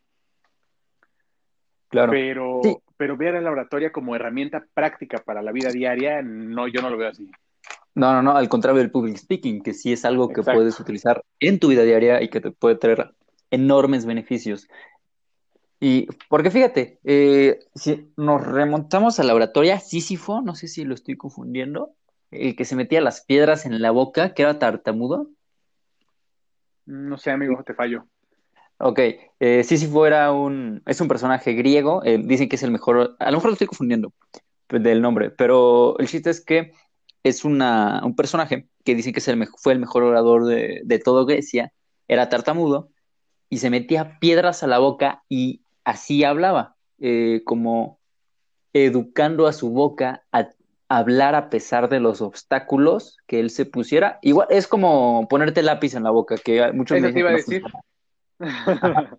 Claro. 1.88 2.12
Pero, 2.12 2.60
pero 2.96 3.16
ver 3.16 3.36
a 3.36 3.40
la 3.40 3.50
oratoria 3.50 3.92
como 3.92 4.14
herramienta 4.14 4.66
práctica 4.74 5.18
para 5.18 5.42
la 5.42 5.52
vida 5.52 5.70
diaria, 5.70 6.22
no, 6.22 6.68
yo 6.68 6.82
no 6.82 6.90
lo 6.90 6.98
veo 6.98 7.08
así. 7.08 7.30
No, 7.94 8.12
no, 8.12 8.22
no, 8.22 8.36
al 8.36 8.48
contrario 8.48 8.80
del 8.80 8.90
public 8.90 9.16
speaking, 9.16 9.62
que 9.62 9.74
sí 9.74 9.92
es 9.92 10.04
algo 10.04 10.28
que 10.28 10.42
puedes 10.42 10.78
utilizar 10.78 11.24
en 11.40 11.58
tu 11.58 11.68
vida 11.68 11.82
diaria 11.82 12.22
y 12.22 12.28
que 12.28 12.40
te 12.40 12.50
puede 12.50 12.76
traer 12.76 13.12
enormes 13.50 14.06
beneficios. 14.06 14.68
Y 15.80 16.08
porque 16.28 16.50
fíjate, 16.50 16.98
eh, 17.04 17.60
si 17.74 18.12
nos 18.16 18.44
remontamos 18.44 19.20
a 19.20 19.24
la 19.24 19.34
oratoria, 19.34 19.78
Sísifo, 19.78 20.42
no 20.42 20.54
sé 20.54 20.66
si 20.66 20.84
lo 20.84 20.94
estoy 20.94 21.16
confundiendo, 21.16 21.94
el 22.30 22.56
que 22.56 22.64
se 22.64 22.74
metía 22.76 23.00
las 23.00 23.24
piedras 23.24 23.64
en 23.64 23.80
la 23.80 23.90
boca, 23.90 24.34
que 24.34 24.42
era 24.42 24.58
tartamudo. 24.58 25.30
No 26.86 27.16
sé, 27.16 27.30
amigo, 27.30 27.62
te 27.64 27.74
fallo. 27.74 28.06
Ok, 28.78 29.00
eh, 29.40 29.64
Sísifo 29.64 30.06
era 30.06 30.32
un, 30.32 30.82
es 30.86 31.00
un 31.00 31.08
personaje 31.08 31.52
griego, 31.52 32.02
eh, 32.04 32.18
dicen 32.22 32.48
que 32.48 32.56
es 32.56 32.62
el 32.62 32.70
mejor, 32.70 33.16
a 33.18 33.30
lo 33.30 33.36
mejor 33.36 33.50
lo 33.50 33.52
estoy 33.54 33.66
confundiendo 33.66 34.12
del 34.68 35.02
nombre, 35.02 35.30
pero 35.30 35.98
el 35.98 36.06
chiste 36.06 36.30
es 36.30 36.44
que 36.44 36.72
es 37.24 37.44
una, 37.44 38.02
un 38.04 38.14
personaje 38.14 38.68
que 38.84 38.94
dicen 38.94 39.12
que 39.12 39.18
es 39.18 39.28
el, 39.28 39.48
fue 39.56 39.72
el 39.72 39.80
mejor 39.80 40.04
orador 40.04 40.44
de, 40.44 40.82
de 40.84 40.98
todo 40.98 41.26
Grecia, 41.26 41.72
era 42.06 42.28
tartamudo 42.28 42.90
y 43.50 43.58
se 43.58 43.70
metía 43.70 44.18
piedras 44.20 44.62
a 44.62 44.66
la 44.66 44.78
boca 44.78 45.24
y 45.28 45.62
así 45.88 46.22
hablaba, 46.22 46.76
eh, 46.98 47.40
como 47.46 47.98
educando 48.74 49.46
a 49.46 49.54
su 49.54 49.70
boca 49.70 50.22
a 50.32 50.50
hablar 50.90 51.34
a 51.34 51.48
pesar 51.48 51.88
de 51.88 51.98
los 51.98 52.20
obstáculos 52.20 53.16
que 53.26 53.40
él 53.40 53.48
se 53.48 53.64
pusiera. 53.64 54.18
Igual 54.20 54.48
es 54.50 54.66
como 54.66 55.26
ponerte 55.30 55.62
lápiz 55.62 55.94
en 55.94 56.02
la 56.02 56.10
boca, 56.10 56.36
que 56.36 56.72
muchos 56.72 57.00
me 57.00 57.10
dicen 57.10 57.46
que, 57.46 57.60
no 57.60 58.38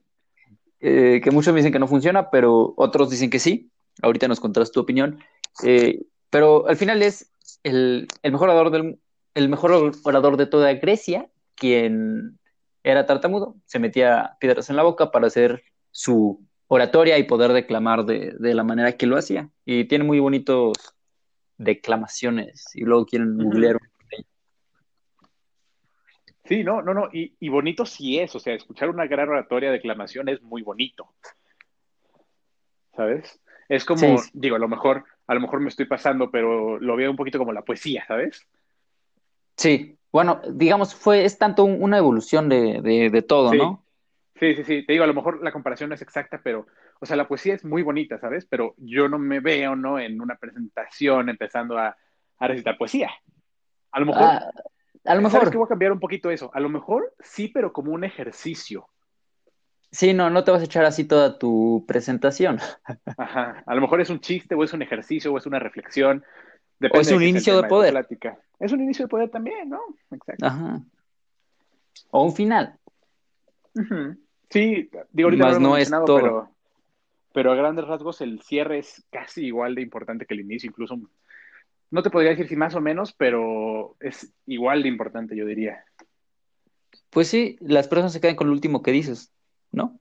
eh, 0.79 1.21
que 1.23 1.31
muchos 1.31 1.51
me 1.55 1.59
dicen 1.59 1.73
que 1.73 1.79
no 1.79 1.87
funciona, 1.87 2.29
pero 2.29 2.75
otros 2.77 3.09
dicen 3.09 3.31
que 3.31 3.39
sí. 3.39 3.71
Ahorita 4.03 4.27
nos 4.27 4.39
contarás 4.39 4.71
tu 4.71 4.79
opinión. 4.79 5.19
Eh, 5.63 6.03
pero 6.29 6.67
al 6.67 6.77
final 6.77 7.01
es 7.01 7.31
el, 7.63 8.07
mejor 8.21 8.49
orador 8.49 8.69
del, 8.69 8.99
el 9.33 9.49
mejor 9.49 9.91
orador 10.03 10.37
de 10.37 10.45
toda 10.45 10.71
Grecia, 10.75 11.31
quien 11.55 12.37
era 12.83 13.07
tartamudo, 13.07 13.55
se 13.65 13.79
metía 13.79 14.37
piedras 14.39 14.69
en 14.69 14.75
la 14.75 14.83
boca 14.83 15.09
para 15.09 15.25
hacer 15.25 15.63
su 15.89 16.47
oratoria 16.69 17.17
y 17.17 17.23
poder 17.23 17.51
declamar 17.51 18.05
de, 18.05 18.33
de 18.39 18.53
la 18.53 18.63
manera 18.63 18.93
que 18.93 19.05
lo 19.05 19.17
hacía. 19.17 19.49
Y 19.65 19.85
tiene 19.85 20.05
muy 20.05 20.19
bonitos 20.19 20.77
declamaciones 21.57 22.65
y 22.73 22.81
luego 22.81 23.05
quieren 23.05 23.37
googlear. 23.37 23.77
Sí, 26.45 26.63
no, 26.63 26.81
no, 26.81 26.95
no, 26.95 27.09
y, 27.11 27.47
bonito 27.47 27.85
sí 27.85 28.17
es, 28.17 28.33
o 28.33 28.39
sea, 28.39 28.55
escuchar 28.55 28.89
una 28.89 29.05
gran 29.05 29.29
oratoria, 29.29 29.69
declamación 29.69 30.29
es 30.29 30.41
muy 30.41 30.63
bonito. 30.63 31.13
¿Sabes? 32.95 33.39
Es 33.67 33.85
como, 33.85 34.19
digo, 34.33 34.55
a 34.55 34.59
lo 34.59 34.67
mejor, 34.67 35.03
a 35.27 35.35
lo 35.35 35.41
mejor 35.41 35.59
me 35.59 35.69
estoy 35.69 35.85
pasando, 35.85 36.31
pero 36.31 36.79
lo 36.79 36.95
veo 36.95 37.11
un 37.11 37.17
poquito 37.17 37.37
como 37.37 37.53
la 37.53 37.61
poesía, 37.61 38.03
¿sabes? 38.07 38.47
Sí, 39.57 39.95
bueno, 40.11 40.41
digamos, 40.49 40.95
fue, 40.95 41.23
es 41.23 41.37
tanto 41.37 41.65
una 41.65 41.99
evolución 41.99 42.49
de, 42.49 42.81
de, 42.81 43.21
todo, 43.21 43.53
¿no? 43.53 43.83
Sí, 44.39 44.55
sí, 44.55 44.63
sí, 44.63 44.85
te 44.85 44.93
digo, 44.93 45.03
a 45.03 45.07
lo 45.07 45.13
mejor 45.13 45.43
la 45.43 45.51
comparación 45.51 45.89
no 45.89 45.95
es 45.95 46.01
exacta, 46.01 46.39
pero 46.41 46.65
o 47.01 47.05
sea, 47.05 47.17
la 47.17 47.27
poesía 47.27 47.55
es 47.55 47.65
muy 47.65 47.81
bonita, 47.81 48.19
¿sabes? 48.19 48.45
Pero 48.45 48.73
yo 48.77 49.09
no 49.09 49.19
me 49.19 49.39
veo, 49.39 49.75
¿no? 49.75 49.99
En 49.99 50.21
una 50.21 50.35
presentación 50.35 51.29
empezando 51.29 51.77
a, 51.77 51.95
recitar 52.39 52.77
poesía. 52.77 53.09
A 53.91 53.99
lo 53.99 54.05
mejor... 54.05 54.23
Ah, 54.23 54.49
a 55.05 55.15
lo 55.15 55.21
mejor... 55.21 55.49
que 55.51 55.57
voy 55.57 55.65
a 55.65 55.69
cambiar 55.69 55.91
un 55.91 55.99
poquito 55.99 56.31
eso. 56.31 56.51
A 56.53 56.61
lo 56.61 56.69
mejor 56.69 57.13
sí, 57.19 57.49
pero 57.49 57.73
como 57.73 57.91
un 57.91 58.05
ejercicio. 58.05 58.87
Sí, 59.91 60.13
no, 60.13 60.29
no 60.29 60.43
te 60.45 60.51
vas 60.51 60.61
a 60.61 60.65
echar 60.65 60.85
así 60.85 61.03
toda 61.03 61.37
tu 61.37 61.83
presentación. 61.85 62.59
Ajá. 63.17 63.63
A 63.65 63.75
lo 63.75 63.81
mejor 63.81 63.99
es 63.99 64.09
un 64.09 64.21
chiste, 64.21 64.55
o 64.55 64.63
es 64.63 64.71
un 64.71 64.81
ejercicio, 64.81 65.33
o 65.33 65.37
es 65.37 65.45
una 65.45 65.59
reflexión. 65.59 66.23
o 66.93 66.99
es 66.99 67.11
un 67.11 67.23
inicio 67.23 67.61
de 67.61 67.67
poder. 67.67 68.07
es 68.59 68.71
un 68.71 68.81
inicio 68.81 69.05
de 69.05 69.09
poder 69.09 69.29
también, 69.29 69.69
¿no? 69.69 69.81
Exacto. 70.11 70.45
Ajá. 70.45 70.81
O 72.11 72.23
un 72.23 72.33
final. 72.33 72.77
Sí, 74.49 74.89
digo, 75.11 75.27
ahorita 75.27 75.59
no, 75.59 75.77
es 75.77 75.89
todo. 75.89 76.15
pero 76.15 76.49
pero 77.33 77.51
a 77.51 77.55
grandes 77.55 77.85
rasgos 77.85 78.21
el 78.21 78.41
cierre 78.41 78.79
es 78.79 79.05
casi 79.11 79.45
igual 79.45 79.75
de 79.75 79.81
importante 79.81 80.25
que 80.25 80.33
el 80.33 80.41
inicio, 80.41 80.67
incluso 80.67 80.99
no 81.91 82.03
te 82.03 82.09
podría 82.09 82.31
decir 82.31 82.47
si 82.47 82.55
más 82.55 82.75
o 82.75 82.81
menos, 82.81 83.13
pero 83.13 83.95
es 83.99 84.33
igual 84.45 84.83
de 84.83 84.89
importante, 84.89 85.35
yo 85.35 85.45
diría. 85.45 85.83
Pues 87.09 87.27
sí, 87.27 87.57
las 87.61 87.87
personas 87.87 88.13
se 88.13 88.21
quedan 88.21 88.35
con 88.35 88.47
lo 88.47 88.53
último 88.53 88.81
que 88.81 88.91
dices, 88.91 89.31
¿no? 89.71 89.99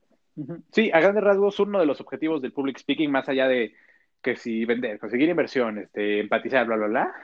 Sí, 0.73 0.91
a 0.93 1.01
grandes 1.01 1.25
rasgos 1.25 1.59
uno 1.61 1.81
de 1.81 1.87
los 1.87 2.01
objetivos 2.01 2.43
del 2.43 2.53
public 2.53 2.79
speaking, 2.79 3.11
más 3.11 3.29
allá 3.29 3.49
de 3.49 3.75
que 4.23 4.37
si 4.37 4.65
vender, 4.65 4.99
conseguir 4.99 5.29
inversión, 5.29 5.79
este, 5.79 6.21
empatizar, 6.21 6.67
bla, 6.67 6.77
bla, 6.77 6.87
bla, 6.87 7.15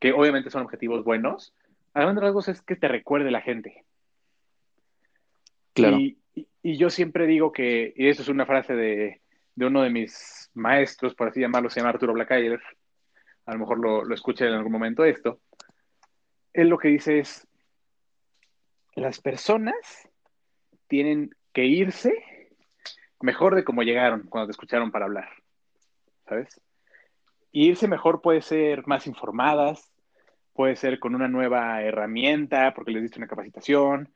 que 0.00 0.12
obviamente 0.12 0.50
son 0.50 0.62
objetivos 0.62 1.04
buenos, 1.04 1.54
a 1.94 2.02
grandes 2.02 2.22
rasgos 2.22 2.48
es 2.48 2.62
que 2.62 2.76
te 2.76 2.88
recuerde 2.88 3.30
la 3.30 3.40
gente. 3.40 3.84
Claro. 5.74 5.98
y 5.98 6.18
yo 6.62 6.90
siempre 6.90 7.26
digo 7.26 7.52
que, 7.52 7.92
y 7.96 8.08
eso 8.08 8.22
es 8.22 8.28
una 8.28 8.46
frase 8.46 8.74
de, 8.74 9.20
de 9.54 9.66
uno 9.66 9.82
de 9.82 9.90
mis 9.90 10.50
maestros, 10.54 11.14
por 11.14 11.28
así 11.28 11.40
llamarlo, 11.40 11.70
se 11.70 11.80
llama 11.80 11.90
Arturo 11.90 12.12
Blackayer, 12.12 12.60
a 13.46 13.52
lo 13.52 13.58
mejor 13.58 13.78
lo, 13.78 14.04
lo 14.04 14.14
escuché 14.14 14.46
en 14.46 14.54
algún 14.54 14.72
momento 14.72 15.04
esto, 15.04 15.40
él 16.52 16.68
lo 16.68 16.78
que 16.78 16.88
dice 16.88 17.18
es, 17.18 17.46
las 18.94 19.20
personas 19.20 19.74
tienen 20.86 21.34
que 21.52 21.64
irse 21.64 22.12
mejor 23.20 23.54
de 23.54 23.64
como 23.64 23.82
llegaron 23.82 24.26
cuando 24.28 24.48
te 24.48 24.52
escucharon 24.52 24.90
para 24.90 25.06
hablar, 25.06 25.28
¿sabes? 26.28 26.60
Y 27.50 27.68
irse 27.68 27.88
mejor 27.88 28.20
puede 28.20 28.42
ser 28.42 28.86
más 28.86 29.06
informadas, 29.06 29.92
puede 30.52 30.76
ser 30.76 30.98
con 30.98 31.14
una 31.14 31.28
nueva 31.28 31.82
herramienta 31.82 32.74
porque 32.74 32.90
les 32.90 33.02
diste 33.02 33.18
una 33.18 33.28
capacitación, 33.28 34.12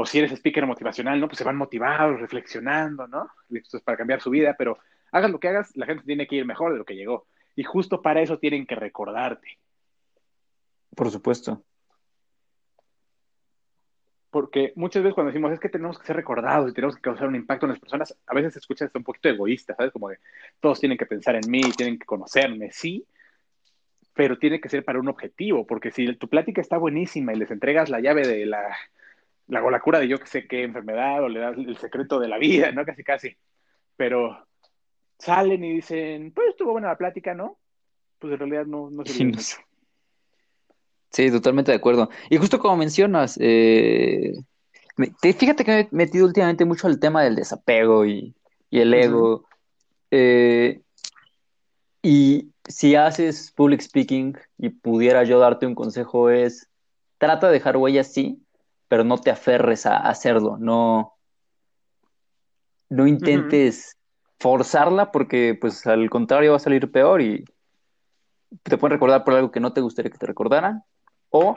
o 0.00 0.06
si 0.06 0.20
eres 0.20 0.30
speaker 0.30 0.64
motivacional, 0.64 1.18
¿no? 1.18 1.26
Pues 1.26 1.38
se 1.38 1.44
van 1.44 1.56
motivados, 1.56 2.20
reflexionando, 2.20 3.08
¿no? 3.08 3.28
Listos 3.48 3.82
para 3.82 3.98
cambiar 3.98 4.20
su 4.20 4.30
vida, 4.30 4.54
pero 4.56 4.78
hagas 5.10 5.28
lo 5.28 5.40
que 5.40 5.48
hagas, 5.48 5.76
la 5.76 5.86
gente 5.86 6.04
tiene 6.04 6.28
que 6.28 6.36
ir 6.36 6.46
mejor 6.46 6.70
de 6.70 6.78
lo 6.78 6.84
que 6.84 6.94
llegó. 6.94 7.26
Y 7.56 7.64
justo 7.64 8.00
para 8.00 8.22
eso 8.22 8.38
tienen 8.38 8.64
que 8.64 8.76
recordarte. 8.76 9.58
Por 10.94 11.10
supuesto. 11.10 11.64
Porque 14.30 14.72
muchas 14.76 15.02
veces 15.02 15.16
cuando 15.16 15.32
decimos 15.32 15.50
es 15.50 15.58
que 15.58 15.68
tenemos 15.68 15.98
que 15.98 16.06
ser 16.06 16.14
recordados 16.14 16.70
y 16.70 16.74
tenemos 16.74 16.94
que 16.94 17.02
causar 17.02 17.26
un 17.26 17.34
impacto 17.34 17.66
en 17.66 17.70
las 17.70 17.80
personas, 17.80 18.16
a 18.24 18.34
veces 18.34 18.52
se 18.52 18.60
escucha 18.60 18.84
esto 18.84 19.00
un 19.00 19.04
poquito 19.04 19.28
egoísta, 19.28 19.74
¿sabes? 19.74 19.90
Como 19.90 20.10
de 20.10 20.20
todos 20.60 20.78
tienen 20.78 20.96
que 20.96 21.06
pensar 21.06 21.34
en 21.34 21.50
mí, 21.50 21.72
tienen 21.72 21.98
que 21.98 22.06
conocerme, 22.06 22.70
sí, 22.70 23.04
pero 24.14 24.38
tiene 24.38 24.60
que 24.60 24.68
ser 24.68 24.84
para 24.84 25.00
un 25.00 25.08
objetivo, 25.08 25.66
porque 25.66 25.90
si 25.90 26.14
tu 26.14 26.28
plática 26.28 26.60
está 26.60 26.78
buenísima 26.78 27.32
y 27.32 27.36
les 27.36 27.50
entregas 27.50 27.88
la 27.88 27.98
llave 27.98 28.24
de 28.28 28.46
la 28.46 28.76
la, 29.48 29.64
o 29.64 29.70
la 29.70 29.80
cura 29.80 29.98
de 29.98 30.08
yo 30.08 30.18
que 30.18 30.26
sé 30.26 30.46
qué 30.46 30.62
enfermedad 30.62 31.22
o 31.22 31.28
le 31.28 31.40
das 31.40 31.56
el 31.56 31.76
secreto 31.76 32.20
de 32.20 32.28
la 32.28 32.38
vida, 32.38 32.70
¿no? 32.72 32.84
Casi, 32.84 33.02
casi. 33.02 33.36
Pero 33.96 34.46
salen 35.18 35.64
y 35.64 35.74
dicen, 35.74 36.32
pues 36.32 36.50
estuvo 36.50 36.72
buena 36.72 36.88
la 36.88 36.98
plática, 36.98 37.34
¿no? 37.34 37.58
Pues 38.18 38.32
en 38.32 38.38
realidad 38.38 38.66
no, 38.66 38.90
no 38.90 39.04
sí, 39.06 39.32
sí, 41.10 41.30
totalmente 41.30 41.72
de 41.72 41.78
acuerdo. 41.78 42.10
Y 42.30 42.36
justo 42.36 42.58
como 42.58 42.76
mencionas, 42.76 43.38
eh, 43.40 44.34
fíjate 45.20 45.64
que 45.64 45.70
me 45.72 45.80
he 45.80 45.88
metido 45.90 46.26
últimamente 46.26 46.64
mucho 46.64 46.86
al 46.86 47.00
tema 47.00 47.22
del 47.22 47.36
desapego 47.36 48.06
y, 48.06 48.34
el 48.70 48.92
ego. 48.92 49.46
Eh, 50.10 50.82
y 52.02 52.52
si 52.66 52.94
haces 52.94 53.52
public 53.52 53.80
speaking 53.80 54.36
y 54.58 54.68
pudiera 54.68 55.24
yo 55.24 55.38
darte 55.38 55.66
un 55.66 55.74
consejo 55.74 56.30
es, 56.30 56.68
trata 57.18 57.48
de 57.48 57.54
dejar 57.54 57.76
huellas, 57.76 58.12
sí, 58.12 58.40
pero 58.88 59.04
no 59.04 59.18
te 59.18 59.30
aferres 59.30 59.86
a, 59.86 59.98
hacerlo, 59.98 60.56
no, 60.58 61.14
no 62.88 63.06
intentes 63.06 63.98
forzarla 64.38 65.12
porque 65.12 65.56
pues 65.60 65.86
al 65.86 66.08
contrario 66.10 66.52
va 66.52 66.56
a 66.56 66.60
salir 66.60 66.90
peor 66.90 67.20
y 67.20 67.44
te 68.62 68.78
pueden 68.78 68.94
recordar 68.94 69.24
por 69.24 69.34
algo 69.34 69.50
que 69.50 69.60
no 69.60 69.72
te 69.72 69.80
gustaría 69.80 70.10
que 70.10 70.18
te 70.18 70.26
recordaran 70.26 70.82
o 71.30 71.54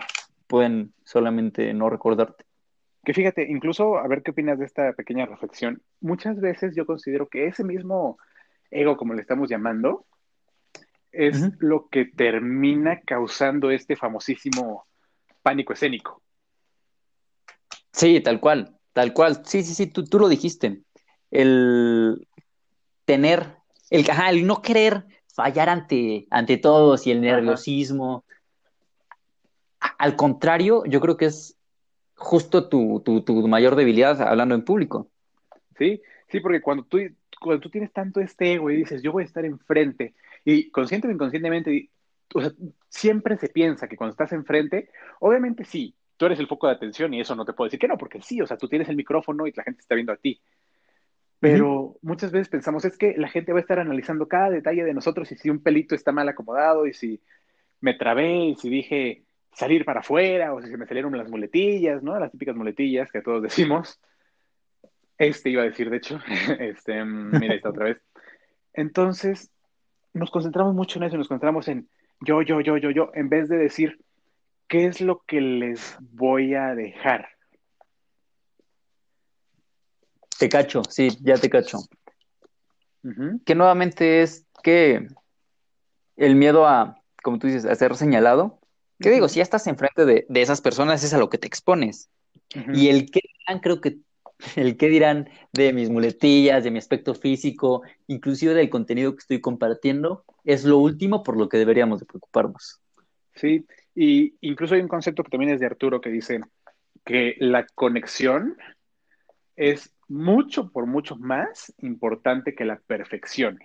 pueden 0.48 0.94
solamente 1.06 1.74
no 1.74 1.90
recordarte. 1.90 2.44
Que 3.04 3.14
fíjate, 3.14 3.50
incluso 3.50 3.98
a 3.98 4.08
ver 4.08 4.22
qué 4.22 4.32
opinas 4.32 4.60
de 4.60 4.66
esta 4.66 4.94
pequeña 4.94 5.26
reflexión. 5.26 5.82
Muchas 6.02 6.40
veces 6.40 6.76
yo 6.76 6.86
considero 6.86 7.28
que 7.28 7.48
ese 7.48 7.64
mismo 7.64 8.18
ego, 8.70 8.98
como 8.98 9.14
le 9.14 9.22
estamos 9.22 9.50
llamando, 9.50 10.06
es 11.12 11.52
lo 11.60 11.88
que 11.90 12.06
termina 12.06 13.02
causando 13.02 13.72
este 13.72 13.96
famosísimo 13.96 14.86
pánico 15.42 15.74
escénico. 15.74 16.22
Sí, 17.92 18.22
tal 18.22 18.40
cual, 18.40 18.78
tal 18.94 19.14
cual. 19.14 19.42
Sí, 19.46 19.64
sí, 19.64 19.74
sí, 19.74 19.88
tú, 19.88 20.06
tú 20.06 20.20
lo 20.20 20.30
dijiste. 20.30 20.82
El 21.30 22.28
tener, 23.06 23.56
el, 23.90 24.06
el 24.30 24.48
no 24.48 24.62
querer 24.62 25.06
fallar 25.34 25.70
ante, 25.70 26.28
ante 26.30 26.58
todos 26.58 27.08
y 27.08 27.12
el 27.12 27.22
nerviosismo. 27.22 28.26
Al 29.80 30.16
contrario, 30.16 30.84
yo 30.86 31.00
creo 31.02 31.18
que 31.18 31.26
es 31.26 31.58
justo 32.16 32.70
tu, 32.70 33.04
mayor 33.48 33.76
debilidad 33.76 34.22
hablando 34.22 34.56
en 34.56 34.64
público. 34.64 35.10
Sí, 35.78 36.02
sí, 36.30 36.40
porque 36.40 36.62
cuando 36.62 36.84
tú, 36.84 37.00
cuando 37.40 37.62
tú 37.62 37.70
tienes 37.70 37.92
tanto 37.92 38.20
este 38.22 38.54
ego 38.54 38.70
y 38.70 38.78
dices, 38.78 39.02
yo 39.02 39.12
voy 39.12 39.24
a 39.24 39.26
estar 39.26 39.44
enfrente, 39.44 40.14
y 40.46 40.70
consciente 40.70 41.08
o 41.08 41.12
inconscientemente, 41.12 41.90
siempre 42.90 43.38
se 43.38 43.50
piensa 43.50 43.88
que 43.88 43.98
cuando 43.98 44.12
estás 44.12 44.32
enfrente, 44.32 44.90
obviamente 45.20 45.66
sí, 45.66 45.96
tú 46.22 46.28
eres 46.28 46.38
el 46.38 46.46
foco 46.46 46.68
de 46.68 46.74
atención 46.74 47.12
y 47.16 47.20
eso 47.20 47.36
no 47.36 47.46
te 47.46 47.54
puedo 47.54 47.66
decir 47.66 47.80
que 47.80 47.88
no, 47.88 47.98
porque 47.98 48.22
sí, 48.22 48.40
o 48.44 48.46
sea, 48.46 48.56
tú 48.56 48.68
tienes 48.68 48.88
el 48.90 48.96
micrófono 48.96 49.48
y 49.48 49.54
la 49.54 49.64
gente 49.64 49.82
está 49.82 49.96
viendo 49.96 50.14
a 50.14 50.18
ti. 50.18 50.40
Pero 51.40 51.98
muchas 52.04 52.32
veces 52.32 52.48
pensamos, 52.48 52.86
es 52.86 52.96
que 52.96 53.16
la 53.18 53.28
gente 53.28 53.52
va 53.52 53.58
a 53.58 53.62
estar 53.62 53.80
analizando 53.80 54.28
cada 54.28 54.52
detalle 54.52 54.84
de 54.84 54.94
nosotros 54.94 55.32
y 55.32 55.36
si 55.36 55.50
un 55.50 55.64
pelito 55.64 55.96
está 55.96 56.12
mal 56.12 56.30
acomodado 56.30 56.86
y 56.86 56.94
si 56.94 57.20
me 57.80 57.96
trabé 57.96 58.50
y 58.50 58.56
si 58.56 58.70
dije 58.70 59.24
salir 59.52 59.84
para 59.84 60.02
afuera 60.02 60.54
o 60.54 60.62
si 60.62 60.70
se 60.70 60.78
me 60.78 60.86
salieron 60.86 61.18
las 61.18 61.28
muletillas, 61.28 62.04
¿no? 62.04 62.20
Las 62.20 62.32
típicas 62.32 62.56
muletillas 62.56 63.12
que 63.12 63.24
todos 63.24 63.42
decimos. 63.42 64.00
Este 65.18 65.50
iba 65.50 65.64
a 65.64 65.66
decir, 65.66 65.90
de 65.90 65.98
hecho, 65.98 66.20
este, 66.60 67.04
mira, 67.04 67.56
está 67.56 67.70
otra 67.70 67.86
vez. 67.86 67.98
Entonces, 68.76 69.50
nos 70.14 70.30
concentramos 70.30 70.76
mucho 70.76 71.00
en 71.00 71.06
eso, 71.06 71.18
nos 71.18 71.28
concentramos 71.28 71.68
en 71.68 71.90
yo, 72.20 72.44
yo, 72.44 72.62
yo, 72.62 72.78
yo, 72.78 72.92
yo, 72.92 73.10
en 73.16 73.28
vez 73.28 73.50
de 73.50 73.58
decir, 73.58 73.98
¿qué 74.72 74.86
es 74.86 75.02
lo 75.02 75.22
que 75.28 75.42
les 75.42 75.98
voy 76.00 76.56
a 76.56 76.74
dejar? 76.74 77.28
Te 80.40 80.48
cacho, 80.48 80.82
sí, 80.90 81.10
ya 81.22 81.36
te 81.36 81.50
cacho. 81.50 81.80
Que 83.46 83.54
nuevamente 83.54 84.22
es 84.22 84.46
que 84.64 85.08
el 86.16 86.36
miedo 86.36 86.66
a, 86.66 87.04
como 87.22 87.38
tú 87.38 87.48
dices, 87.48 87.66
a 87.66 87.76
ser 87.76 87.98
señalado. 87.98 88.60
¿Qué 89.00 89.10
digo? 89.10 89.28
Si 89.28 89.38
ya 89.38 89.44
estás 89.44 89.68
enfrente 89.68 90.06
de, 90.06 90.26
de, 90.30 90.42
esas 90.42 90.62
personas, 90.62 91.04
es 91.04 91.14
a 91.14 91.18
lo 91.18 91.30
que 91.30 91.38
te 91.38 91.48
expones. 91.48 92.10
Y 92.74 92.88
el 92.88 93.12
que 93.12 93.22
dirán, 93.40 93.60
creo 93.60 93.82
que 93.82 93.98
el 94.56 94.78
qué 94.78 94.88
dirán 94.88 95.30
de 95.52 95.74
mis 95.74 95.90
muletillas, 95.90 96.64
de 96.64 96.72
mi 96.72 96.78
aspecto 96.78 97.14
físico, 97.14 97.82
inclusive 98.08 98.54
del 98.54 98.70
contenido 98.70 99.12
que 99.12 99.20
estoy 99.20 99.42
compartiendo, 99.42 100.24
es 100.46 100.64
lo 100.64 100.78
último 100.78 101.24
por 101.24 101.36
lo 101.36 101.50
que 101.50 101.58
deberíamos 101.58 102.00
de 102.00 102.06
preocuparnos. 102.06 102.80
Sí, 103.36 103.66
y 103.96 104.36
incluso 104.42 104.76
hay 104.76 104.82
un 104.82 104.88
concepto 104.88 105.24
que 105.24 105.30
también 105.30 105.54
es 105.54 105.60
de 105.60 105.66
Arturo 105.66 106.02
que 106.02 106.10
dice 106.10 106.42
que 107.04 107.36
la 107.40 107.66
conexión 107.66 108.58
es 109.56 109.94
mucho, 110.08 110.72
por 110.72 110.86
mucho 110.86 111.16
más 111.16 111.74
importante 111.80 112.56
que 112.56 112.66
la 112.66 112.80
perfección. 112.80 113.60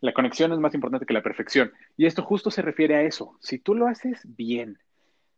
La 0.00 0.12
conexión 0.12 0.52
es 0.52 0.58
más 0.58 0.74
importante 0.74 1.06
que 1.06 1.14
la 1.14 1.22
perfección. 1.22 1.72
Y 1.96 2.06
esto 2.06 2.22
justo 2.22 2.50
se 2.50 2.62
refiere 2.62 2.96
a 2.96 3.02
eso. 3.02 3.36
Si 3.40 3.58
tú 3.58 3.74
lo 3.74 3.86
haces 3.86 4.20
bien, 4.24 4.78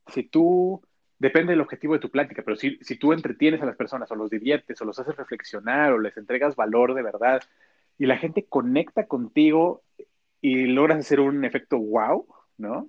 si 0.07 0.23
tú, 0.23 0.83
depende 1.19 1.53
del 1.53 1.61
objetivo 1.61 1.95
de 1.95 2.01
tu 2.01 2.11
plática, 2.11 2.43
pero 2.43 2.57
si, 2.57 2.79
si 2.81 2.97
tú 2.97 3.13
entretienes 3.13 3.61
a 3.63 3.67
las 3.67 3.77
personas 3.77 4.11
o 4.11 4.15
los 4.15 4.31
diviertes 4.31 4.81
o 4.81 4.85
los 4.85 4.99
haces 4.99 5.17
reflexionar 5.17 5.93
o 5.93 5.99
les 5.99 6.17
entregas 6.17 6.57
valor 6.57 6.95
de 6.95 7.03
verdad 7.03 7.43
y 7.99 8.07
la 8.07 8.19
gente 8.19 8.45
conecta 8.45 9.07
contigo 9.07 9.83
y 10.41 10.67
logras 10.67 10.99
hacer 10.99 11.21
un 11.21 11.45
efecto 11.45 11.79
wow, 11.79 12.27
¿no? 12.57 12.89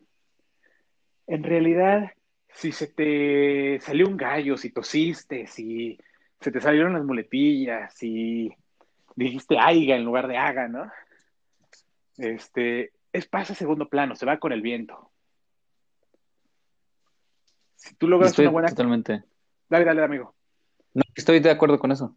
En 1.28 1.44
realidad, 1.44 2.12
si 2.50 2.72
se 2.72 2.88
te 2.88 3.80
salió 3.82 4.08
un 4.08 4.18
gallo, 4.18 4.58
si 4.58 4.72
tosiste, 4.72 5.48
si 5.48 5.98
se 6.40 6.52
te 6.52 6.60
salieron 6.60 6.94
las 6.94 7.04
muletillas 7.04 8.02
y 8.04 8.54
dijiste 9.16 9.58
aiga 9.60 9.96
en 9.96 10.04
lugar 10.04 10.28
de 10.28 10.38
haga, 10.38 10.68
¿no? 10.68 10.92
Este, 12.18 12.92
es 13.12 13.28
pasa 13.28 13.54
a 13.54 13.56
segundo 13.56 13.88
plano, 13.88 14.16
se 14.16 14.26
va 14.26 14.38
con 14.38 14.52
el 14.52 14.62
viento. 14.62 15.12
Si 17.76 17.96
tú 17.96 18.08
logras 18.08 18.38
una 18.40 18.50
buena. 18.50 18.70
Totalmente. 18.70 19.24
Dale, 19.70 19.86
dale, 19.86 20.04
amigo. 20.04 20.34
No, 20.94 21.04
estoy 21.16 21.40
de 21.40 21.52
acuerdo 21.52 21.80
con 21.80 21.92
eso. 21.92 22.16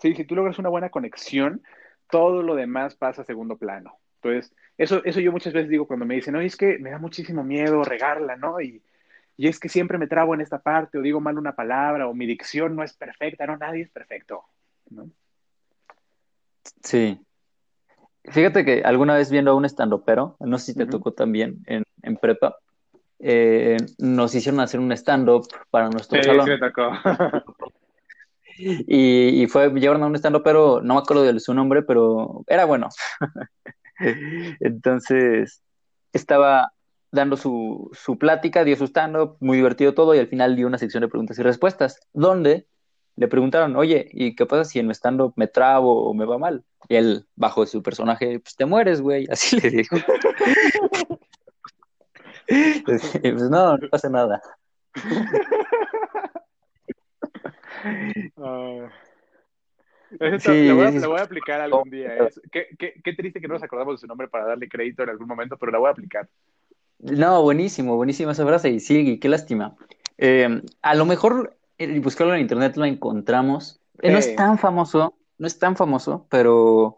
Sí, 0.00 0.14
si 0.14 0.24
tú 0.24 0.34
logras 0.34 0.58
una 0.58 0.68
buena 0.68 0.90
conexión, 0.90 1.62
todo 2.10 2.42
lo 2.42 2.54
demás 2.54 2.94
pasa 2.94 3.22
a 3.22 3.24
segundo 3.24 3.56
plano. 3.56 3.98
Entonces, 4.30 4.56
eso, 4.78 5.02
eso 5.04 5.20
yo 5.20 5.32
muchas 5.32 5.52
veces 5.52 5.70
digo 5.70 5.86
cuando 5.86 6.06
me 6.06 6.14
dicen, 6.14 6.34
no, 6.34 6.40
es 6.40 6.56
que 6.56 6.78
me 6.78 6.90
da 6.90 6.98
muchísimo 6.98 7.42
miedo 7.42 7.82
regarla, 7.82 8.36
¿no? 8.36 8.60
Y, 8.60 8.82
y 9.36 9.48
es 9.48 9.58
que 9.58 9.68
siempre 9.68 9.98
me 9.98 10.06
trabo 10.06 10.34
en 10.34 10.40
esta 10.40 10.58
parte 10.58 10.98
o 10.98 11.02
digo 11.02 11.20
mal 11.20 11.38
una 11.38 11.54
palabra 11.54 12.08
o 12.08 12.14
mi 12.14 12.26
dicción 12.26 12.74
no 12.76 12.82
es 12.82 12.94
perfecta, 12.94 13.46
no, 13.46 13.56
nadie 13.56 13.82
es 13.82 13.90
perfecto, 13.90 14.44
¿no? 14.90 15.10
Sí. 16.82 17.20
Fíjate 18.24 18.64
que 18.64 18.82
alguna 18.82 19.14
vez 19.14 19.30
viendo 19.30 19.52
a 19.52 19.54
un 19.54 19.64
stand-upero, 19.64 20.36
no 20.40 20.58
sé 20.58 20.72
si 20.72 20.78
te 20.78 20.86
tocó 20.86 21.12
también 21.12 21.62
en, 21.66 21.84
en 22.02 22.16
prepa, 22.16 22.56
eh, 23.18 23.76
nos 23.98 24.34
hicieron 24.34 24.60
hacer 24.60 24.80
un 24.80 24.92
stand-up 24.92 25.46
para 25.70 25.88
nuestro 25.88 26.20
sí, 26.20 26.28
salón. 26.28 26.44
Sí, 26.44 26.50
me 26.50 26.58
tocó. 26.58 26.90
y, 28.58 29.42
y, 29.42 29.46
fue, 29.46 29.70
llevaron 29.70 30.02
a 30.02 30.06
un 30.06 30.16
stand-upero, 30.16 30.80
no 30.82 30.94
me 30.94 31.00
acuerdo 31.00 31.22
de 31.22 31.38
su 31.40 31.54
nombre, 31.54 31.82
pero 31.82 32.42
era 32.46 32.64
bueno. 32.64 32.88
Entonces, 34.60 35.62
estaba 36.12 36.72
dando 37.12 37.36
su, 37.36 37.90
su 37.92 38.18
plática, 38.18 38.64
dio 38.64 38.76
su 38.76 38.84
stand-up, 38.84 39.36
muy 39.40 39.56
divertido 39.56 39.94
todo, 39.94 40.14
y 40.14 40.18
al 40.18 40.28
final 40.28 40.56
dio 40.56 40.66
una 40.66 40.78
sección 40.78 41.02
de 41.02 41.08
preguntas 41.08 41.38
y 41.38 41.42
respuestas, 41.42 42.00
donde 42.12 42.66
le 43.16 43.28
preguntaron, 43.28 43.76
oye, 43.76 44.08
¿y 44.12 44.34
qué 44.34 44.44
pasa 44.44 44.64
si 44.64 44.78
en 44.78 44.86
mi 44.86 44.94
stand-up 44.94 45.32
me 45.36 45.48
trabo 45.48 46.08
o 46.08 46.14
me 46.14 46.26
va 46.26 46.38
mal? 46.38 46.64
Y 46.88 46.96
él, 46.96 47.26
bajo 47.34 47.64
su 47.66 47.82
personaje, 47.82 48.40
pues 48.40 48.54
te 48.56 48.66
mueres, 48.66 49.00
güey, 49.00 49.26
así 49.30 49.58
le 49.58 49.70
dijo. 49.70 49.96
pues 52.84 53.50
no, 53.50 53.76
no 53.78 53.88
pasa 53.88 54.08
nada. 54.08 54.40
Uh, 58.36 58.88
sí, 60.38 60.68
la, 60.68 60.74
voy 60.74 60.86
a, 60.86 61.08
voy 61.08 61.18
a, 61.18 61.22
aplicar 61.22 61.60
algún 61.60 61.90
día. 61.90 62.28
qué, 62.52 62.68
qué, 62.78 62.94
qué, 63.02 63.12
triste 63.14 63.40
que 63.40 63.48
no 63.48 63.54
nos 63.54 63.62
acordamos 63.62 63.94
de 63.94 63.98
su 63.98 64.06
nombre 64.06 64.28
para 64.28 64.46
darle 64.46 64.68
crédito 64.68 65.02
en 65.02 65.10
algún 65.10 65.28
momento, 65.28 65.56
pero 65.56 65.72
la 65.72 65.78
voy 65.78 65.88
a 65.88 65.92
aplicar. 65.92 66.28
No, 66.98 67.42
buenísimo, 67.42 67.96
buenísima 67.96 68.32
esa 68.32 68.46
frase 68.46 68.70
y 68.70 68.80
sí, 68.80 69.18
qué 69.18 69.28
lástima. 69.28 69.76
Eh, 70.18 70.62
a 70.82 70.94
lo 70.94 71.04
mejor 71.04 71.56
eh, 71.78 71.98
buscarlo 72.00 72.34
en 72.34 72.40
internet 72.40 72.76
lo 72.76 72.84
encontramos. 72.84 73.80
Eh, 74.00 74.10
no 74.10 74.18
es 74.18 74.34
tan 74.34 74.58
famoso, 74.58 75.14
no 75.38 75.46
es 75.46 75.58
tan 75.58 75.76
famoso, 75.76 76.26
pero 76.30 76.96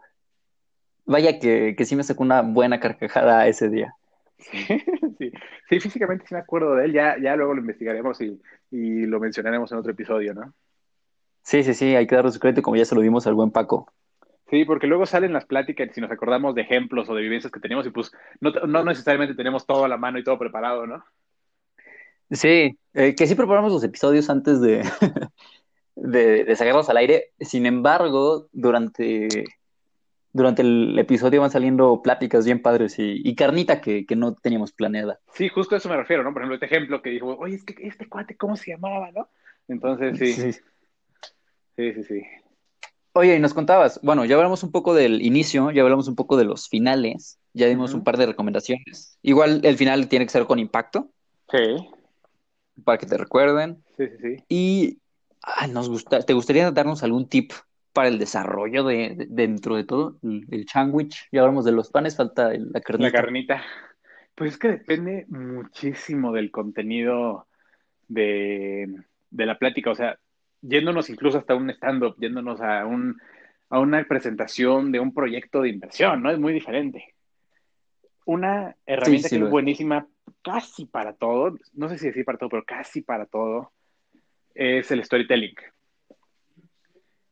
vaya 1.04 1.38
que, 1.38 1.74
que 1.76 1.84
sí 1.84 1.96
me 1.96 2.04
sacó 2.04 2.22
una 2.22 2.42
buena 2.42 2.80
carcajada 2.80 3.46
ese 3.48 3.68
día. 3.68 3.94
Sí, 5.18 5.32
sí, 5.68 5.80
físicamente 5.80 6.24
sí 6.28 6.34
me 6.34 6.40
acuerdo 6.40 6.76
de 6.76 6.84
él, 6.84 6.92
ya, 6.92 7.16
ya 7.20 7.34
luego 7.34 7.52
lo 7.52 7.60
investigaremos 7.60 8.20
y, 8.20 8.40
y 8.70 9.04
lo 9.04 9.18
mencionaremos 9.18 9.72
en 9.72 9.78
otro 9.78 9.90
episodio, 9.90 10.32
¿no? 10.32 10.54
Sí, 11.42 11.62
sí, 11.62 11.74
sí, 11.74 11.96
hay 11.96 12.06
que 12.06 12.14
darle 12.14 12.30
su 12.30 12.40
crédito 12.40 12.62
como 12.62 12.76
ya 12.76 12.84
se 12.84 12.94
lo 12.94 13.00
dimos 13.00 13.26
al 13.26 13.34
buen 13.34 13.50
Paco. 13.50 13.92
Sí, 14.50 14.64
porque 14.64 14.86
luego 14.86 15.04
salen 15.04 15.32
las 15.32 15.44
pláticas 15.44 15.90
si 15.94 16.00
nos 16.00 16.10
acordamos 16.10 16.54
de 16.54 16.62
ejemplos 16.62 17.08
o 17.08 17.14
de 17.14 17.22
vivencias 17.22 17.52
que 17.52 17.60
tenemos 17.60 17.86
y 17.86 17.90
pues 17.90 18.12
no, 18.40 18.50
no 18.50 18.84
necesariamente 18.84 19.34
tenemos 19.34 19.66
todo 19.66 19.84
a 19.84 19.88
la 19.88 19.98
mano 19.98 20.18
y 20.18 20.24
todo 20.24 20.38
preparado, 20.38 20.86
¿no? 20.86 21.04
Sí, 22.30 22.78
eh, 22.94 23.14
que 23.14 23.26
sí 23.26 23.34
preparamos 23.34 23.72
los 23.72 23.84
episodios 23.84 24.28
antes 24.30 24.60
de, 24.60 24.82
de, 25.96 26.44
de, 26.44 26.56
sacarlos 26.56 26.88
al 26.88 26.98
aire. 26.98 27.32
Sin 27.40 27.66
embargo, 27.66 28.48
durante, 28.52 29.44
durante 30.32 30.62
el 30.62 30.98
episodio 30.98 31.40
van 31.40 31.50
saliendo 31.50 32.00
pláticas 32.02 32.44
bien 32.44 32.60
padres 32.60 32.98
y, 32.98 33.20
y 33.24 33.34
carnita 33.34 33.80
que, 33.80 34.06
que, 34.06 34.16
no 34.16 34.34
teníamos 34.34 34.72
planeada. 34.72 35.20
Sí, 35.32 35.48
justo 35.48 35.74
a 35.74 35.78
eso 35.78 35.88
me 35.88 35.96
refiero, 35.96 36.22
¿no? 36.22 36.32
Por 36.32 36.42
ejemplo, 36.42 36.54
este 36.54 36.66
ejemplo 36.66 37.02
que 37.02 37.10
dijo, 37.10 37.36
oye, 37.38 37.56
es 37.56 37.64
que 37.64 37.86
este 37.86 38.08
cuate, 38.08 38.36
¿cómo 38.36 38.56
se 38.56 38.72
llamaba, 38.72 39.10
no? 39.10 39.28
Entonces, 39.66 40.18
sí. 40.18 40.52
Sí, 40.52 40.60
sí, 41.78 41.94
sí. 41.94 42.02
sí. 42.04 42.22
Oye, 43.18 43.34
y 43.34 43.40
nos 43.40 43.54
contabas, 43.54 43.98
bueno, 44.02 44.24
ya 44.24 44.36
hablamos 44.36 44.62
un 44.62 44.70
poco 44.70 44.94
del 44.94 45.22
inicio, 45.22 45.70
ya 45.72 45.82
hablamos 45.82 46.06
un 46.06 46.14
poco 46.14 46.36
de 46.36 46.44
los 46.44 46.68
finales, 46.68 47.40
ya 47.52 47.66
dimos 47.66 47.92
un 47.92 48.04
par 48.04 48.16
de 48.16 48.26
recomendaciones. 48.26 49.18
Igual 49.22 49.60
el 49.64 49.76
final 49.76 50.08
tiene 50.08 50.24
que 50.24 50.30
ser 50.30 50.44
con 50.44 50.60
impacto. 50.60 51.10
Sí. 51.50 51.88
Para 52.84 52.98
que 52.98 53.06
te 53.06 53.16
recuerden. 53.16 53.82
Sí, 53.96 54.04
sí, 54.08 54.16
sí. 54.20 54.44
Y 54.48 54.98
nos 55.72 55.88
gusta, 55.88 56.20
¿te 56.20 56.32
gustaría 56.32 56.70
darnos 56.70 57.02
algún 57.02 57.28
tip 57.28 57.52
para 57.92 58.08
el 58.08 58.20
desarrollo 58.20 58.84
de, 58.84 59.26
dentro 59.28 59.74
de 59.74 59.82
todo? 59.82 60.18
El, 60.22 60.46
el 60.52 60.68
sandwich, 60.68 61.26
ya 61.32 61.40
hablamos 61.40 61.64
de 61.64 61.72
los 61.72 61.90
panes, 61.90 62.16
falta 62.16 62.52
la 62.52 62.80
carnita. 62.80 63.10
La 63.10 63.12
carnita. 63.12 63.62
Pues 64.36 64.52
es 64.52 64.58
que 64.58 64.68
depende 64.68 65.26
muchísimo 65.28 66.30
del 66.30 66.52
contenido 66.52 67.48
de, 68.06 68.94
de 69.30 69.46
la 69.46 69.58
plática. 69.58 69.90
O 69.90 69.96
sea, 69.96 70.20
yéndonos 70.62 71.10
incluso 71.10 71.38
hasta 71.38 71.54
un 71.54 71.70
stand-up, 71.70 72.16
yéndonos 72.18 72.60
a, 72.60 72.86
un, 72.86 73.20
a 73.68 73.78
una 73.78 74.04
presentación 74.04 74.92
de 74.92 75.00
un 75.00 75.14
proyecto 75.14 75.62
de 75.62 75.70
inversión, 75.70 76.22
¿no? 76.22 76.30
Es 76.30 76.38
muy 76.38 76.52
diferente. 76.52 77.14
Una 78.24 78.76
herramienta 78.86 79.28
que 79.28 79.36
es 79.36 79.50
buenísima 79.50 80.06
casi 80.42 80.86
para 80.86 81.14
todo, 81.14 81.56
no 81.74 81.88
sé 81.88 81.98
si 81.98 82.06
decir 82.06 82.24
para 82.24 82.38
todo, 82.38 82.50
pero 82.50 82.64
casi 82.64 83.02
para 83.02 83.26
todo, 83.26 83.72
es 84.54 84.90
el 84.90 85.04
storytelling. 85.04 85.54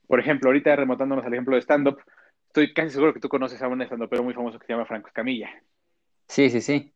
Por 0.07 0.21
ejemplo, 0.21 0.49
ahorita 0.49 0.77
remontándonos 0.77 1.25
al 1.25 1.33
ejemplo 1.33 1.57
de 1.57 1.63
stand-up, 1.63 1.99
estoy 2.47 2.73
casi 2.73 2.91
seguro 2.91 3.13
que 3.13 3.21
tú 3.21 3.29
conoces 3.29 3.61
a 3.61 3.69
un 3.69 3.83
stand 3.83 4.09
pero 4.09 4.23
muy 4.23 4.33
famoso 4.33 4.59
que 4.59 4.67
se 4.67 4.73
llama 4.73 4.87
Franco 4.87 5.09
Escamilla. 5.09 5.51
Sí, 6.29 6.49
sí, 6.49 6.61
sí. 6.61 6.93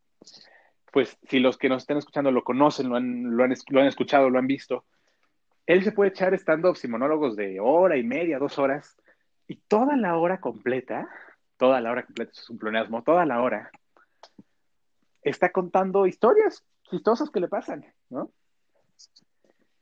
Pues 0.92 1.18
si 1.28 1.38
los 1.38 1.58
que 1.58 1.68
nos 1.68 1.82
estén 1.82 1.98
escuchando 1.98 2.30
lo 2.30 2.42
conocen, 2.42 2.88
lo 2.88 2.96
han, 2.96 3.36
lo 3.36 3.44
han, 3.44 3.54
lo 3.68 3.80
han 3.80 3.86
escuchado, 3.86 4.30
lo 4.30 4.38
han 4.38 4.46
visto, 4.46 4.84
él 5.70 5.84
se 5.84 5.92
puede 5.92 6.10
echar 6.10 6.34
stand-ups 6.34 6.84
y 6.84 6.88
monólogos 6.88 7.36
de 7.36 7.60
hora 7.60 7.96
y 7.96 8.02
media, 8.02 8.40
dos 8.40 8.58
horas, 8.58 8.96
y 9.46 9.54
toda 9.54 9.96
la 9.96 10.16
hora 10.16 10.40
completa, 10.40 11.08
toda 11.58 11.80
la 11.80 11.92
hora 11.92 12.04
completa, 12.04 12.32
eso 12.32 12.42
es 12.42 12.50
un 12.50 12.58
pleonasmo, 12.58 13.04
toda 13.04 13.24
la 13.24 13.40
hora, 13.40 13.70
está 15.22 15.50
contando 15.50 16.08
historias 16.08 16.64
chistosas 16.90 17.30
que 17.30 17.38
le 17.38 17.46
pasan, 17.46 17.86
¿no? 18.08 18.32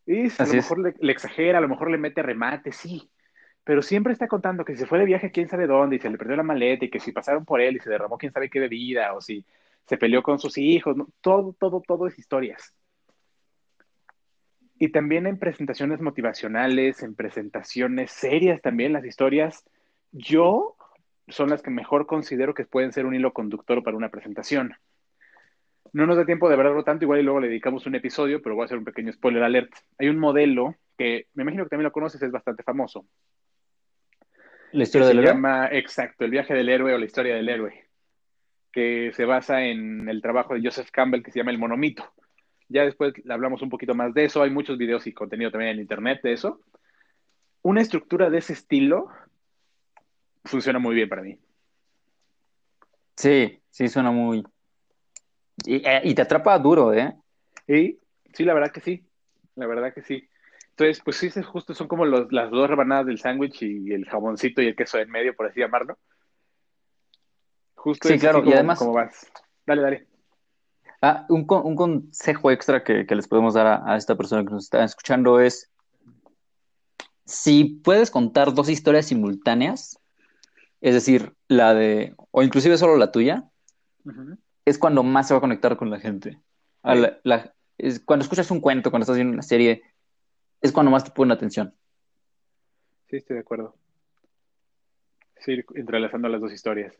Y 0.05 0.27
a 0.27 0.44
lo 0.44 0.53
mejor 0.53 0.79
le, 1.01 1.12
exagera, 1.12 1.57
a 1.57 1.62
lo 1.62 1.68
mejor 1.68 1.90
le 1.90 1.96
mete 1.96 2.22
remate, 2.22 2.70
sí, 2.70 3.11
pero 3.64 3.81
siempre 3.81 4.12
está 4.12 4.29
contando 4.29 4.66
que 4.66 4.74
si 4.74 4.81
se 4.81 4.87
fue 4.87 4.98
de 4.98 5.07
viaje 5.07 5.31
quién 5.31 5.48
sabe 5.48 5.66
dónde 5.66 5.96
y 5.96 6.01
se 6.01 6.11
le 6.11 6.18
perdió 6.18 6.37
la 6.37 6.42
maleta 6.42 6.85
y 6.85 6.90
que 6.90 7.01
si 7.01 7.12
pasaron 7.12 7.46
por 7.46 7.62
él 7.62 7.77
y 7.77 7.81
se 7.81 7.88
derramó 7.88 8.18
quién 8.18 8.33
sabe 8.33 8.51
qué 8.51 8.61
bebida 8.61 9.14
o 9.14 9.22
si 9.22 9.42
se 9.87 9.96
peleó 9.96 10.22
con 10.22 10.38
sus 10.38 10.59
hijos, 10.59 10.98
¿no? 10.98 11.09
todo, 11.22 11.55
todo, 11.59 11.81
todo 11.81 12.07
es 12.07 12.18
historias. 12.18 12.74
Y 14.79 14.91
también 14.91 15.27
en 15.27 15.38
presentaciones 15.38 16.01
motivacionales, 16.01 17.03
en 17.03 17.14
presentaciones 17.14 18.12
serias 18.12 18.62
también, 18.62 18.93
las 18.93 19.05
historias, 19.05 19.64
yo 20.12 20.77
son 21.27 21.51
las 21.51 21.62
que 21.62 21.71
mejor 21.71 22.07
considero 22.07 22.55
que 22.55 22.64
pueden 22.64 22.93
ser 22.93 23.05
un 23.05 23.14
hilo 23.14 23.33
conductor 23.33 23.83
para 23.83 23.97
una 23.97 24.11
presentación. 24.11 24.75
No 25.93 26.07
nos 26.07 26.17
da 26.17 26.25
tiempo 26.25 26.49
de 26.49 26.57
verlo 26.57 26.85
tanto, 26.85 27.05
igual 27.05 27.21
y 27.21 27.23
luego 27.23 27.41
le 27.41 27.49
dedicamos 27.49 27.87
un 27.87 27.95
episodio, 27.95 28.41
pero 28.41 28.55
voy 28.55 28.62
a 28.62 28.64
hacer 28.67 28.79
un 28.79 28.85
pequeño 28.85 29.12
spoiler 29.12 29.43
alert. 29.43 29.73
Hay 29.99 30.09
un 30.09 30.19
modelo 30.19 30.77
que 30.97 31.27
me 31.35 31.43
imagino 31.43 31.64
que 31.64 31.71
también 31.71 31.85
lo 31.85 31.93
conoces, 31.93 32.23
es 32.23 32.31
bastante 32.31 32.62
famoso. 32.62 33.07
¿La 34.73 34.83
historia 34.83 35.09
del 35.09 35.19
héroe? 35.19 35.31
Se 35.31 35.35
llama, 35.35 35.69
exacto, 35.73 36.25
el 36.25 36.31
viaje 36.31 36.55
del 36.55 36.69
héroe 36.69 36.95
o 36.95 36.99
la 36.99 37.07
historia 37.07 37.35
del 37.35 37.49
héroe, 37.49 37.88
que 38.71 39.12
se 39.14 39.25
basa 39.25 39.64
en 39.64 40.09
el 40.09 40.21
trabajo 40.21 40.55
de 40.55 40.61
Joseph 40.62 40.91
Campbell 40.91 41.23
que 41.23 41.31
se 41.31 41.38
llama 41.38 41.51
El 41.51 41.59
monomito. 41.59 42.12
Ya 42.69 42.85
después 42.85 43.15
hablamos 43.29 43.63
un 43.63 43.71
poquito 43.71 43.95
más 43.95 44.13
de 44.15 44.25
eso. 44.25 44.43
Hay 44.43 44.51
muchos 44.51 44.77
videos 44.77 45.07
y 45.07 45.13
contenido 45.13 45.51
también 45.51 45.73
en 45.73 45.81
internet 45.81 46.21
de 46.23 46.33
eso. 46.33 46.61
Una 47.63 47.81
estructura 47.81 48.31
de 48.31 48.39
ese 48.39 48.53
estilo 48.53 49.09
funciona 50.45 50.79
muy 50.79 50.95
bien 50.95 51.09
para 51.09 51.23
mí. 51.23 51.39
Sí, 53.17 53.61
sí, 53.71 53.89
suena 53.89 54.11
muy. 54.11 54.45
Y, 55.65 55.77
eh, 55.85 56.15
te 56.15 56.23
atrapa 56.23 56.59
duro, 56.59 56.93
¿eh? 56.93 57.17
Sí, 57.67 57.99
sí, 58.33 58.45
la 58.45 58.55
verdad 58.55 58.71
que 58.71 58.81
sí. 58.81 59.05
La 59.57 59.67
verdad 59.67 59.93
que 59.93 60.03
sí. 60.03 60.29
Entonces, 60.71 61.03
pues 61.05 61.17
sí, 61.17 61.31
justo 61.43 61.75
son 61.75 61.89
como 61.89 62.07
las 62.07 62.51
dos 62.51 62.71
rebanadas 62.71 63.07
del 63.07 63.19
sándwich 63.19 63.63
y 63.63 63.93
el 63.93 64.09
jaboncito 64.09 64.63
y 64.63 64.69
el 64.69 64.77
queso 64.77 64.99
en 64.99 65.11
medio, 65.11 65.35
por 65.35 65.47
así 65.47 65.59
llamarlo. 65.59 65.99
Justo 67.75 68.09
sí, 68.09 68.19
claro, 68.19 68.45
y 68.45 68.53
además. 68.53 68.79
¿Cómo 68.79 68.93
vas? 68.93 69.27
Dale, 69.67 69.83
dale. 69.83 70.08
Ah, 71.01 71.27
un, 71.29 71.45
consejo 71.45 72.51
extra 72.51 72.83
que, 72.83 73.07
les 73.09 73.29
podemos 73.29 73.55
dar 73.55 73.83
a, 73.87 73.97
esta 73.97 74.17
persona 74.17 74.45
que 74.45 74.51
nos 74.51 74.65
está 74.65 74.83
escuchando 74.83 75.39
es, 75.39 75.71
si 77.25 77.65
puedes 77.65 78.11
contar 78.11 78.53
dos 78.53 78.69
historias 78.69 79.07
simultáneas, 79.07 80.01
es 80.81 80.95
decir, 80.95 81.35
la 81.47 81.73
de, 81.75 82.17
o 82.33 82.43
inclusive 82.43 82.77
solo 82.79 82.97
la 82.97 83.13
tuya, 83.13 83.49
es 84.65 84.79
cuando 84.79 85.05
más 85.05 85.29
se 85.29 85.35
va 85.35 85.39
a 85.39 85.43
conectar 85.43 85.77
con 85.77 85.91
la 85.91 86.01
gente. 86.01 86.41
es, 87.79 88.01
cuando 88.01 88.25
escuchas 88.25 88.51
un 88.51 88.61
cuento, 88.61 88.91
cuando 88.91 89.05
estás 89.05 89.17
viendo 89.17 89.35
una 89.35 89.43
serie, 89.43 89.83
es 90.61 90.73
cuando 90.73 90.91
más 90.91 91.05
te 91.05 91.13
ponen 91.13 91.33
atención. 91.33 91.75
Sí, 93.09 93.17
estoy 93.17 93.35
de 93.35 93.41
acuerdo. 93.41 93.77
Sí, 95.37 95.65
entrelazando 95.77 96.29
las 96.29 96.41
dos 96.41 96.53
historias. 96.53 96.93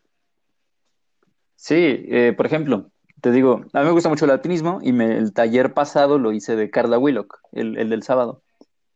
Sí, 1.57 1.75
eh, 2.09 2.33
por 2.37 2.47
ejemplo, 2.47 2.93
te 3.21 3.33
digo, 3.33 3.65
a 3.73 3.81
mí 3.81 3.87
me 3.87 3.93
gusta 3.93 4.09
mucho 4.09 4.25
el 4.25 4.31
alpinismo 4.31 4.79
y 4.83 4.91
el 5.01 5.33
taller 5.33 5.75
pasado 5.75 6.19
lo 6.19 6.33
hice 6.33 6.57
de 6.57 6.71
Carla 6.71 6.99
Willock, 6.99 7.41
el, 7.53 7.89
del 7.89 8.03
sábado. 8.03 8.43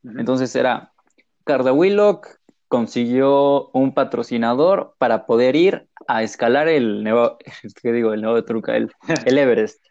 Entonces 0.04 0.54
era, 0.54 0.92
Carla 1.44 1.72
Willock 1.72 2.38
consiguió 2.68 3.68
un 3.70 3.94
patrocinador 3.94 4.94
para 4.98 5.26
poder 5.26 5.56
ir 5.56 5.88
a 6.08 6.22
escalar 6.22 6.68
el 6.68 7.02
nuevo, 7.02 7.36
¿qué 7.82 7.92
digo? 7.92 8.12
El 8.12 8.22
nuevo 8.22 8.36
de 8.36 8.42
Truca, 8.42 8.76
el, 8.76 8.90
el 9.26 9.38
Everest. 9.38 9.84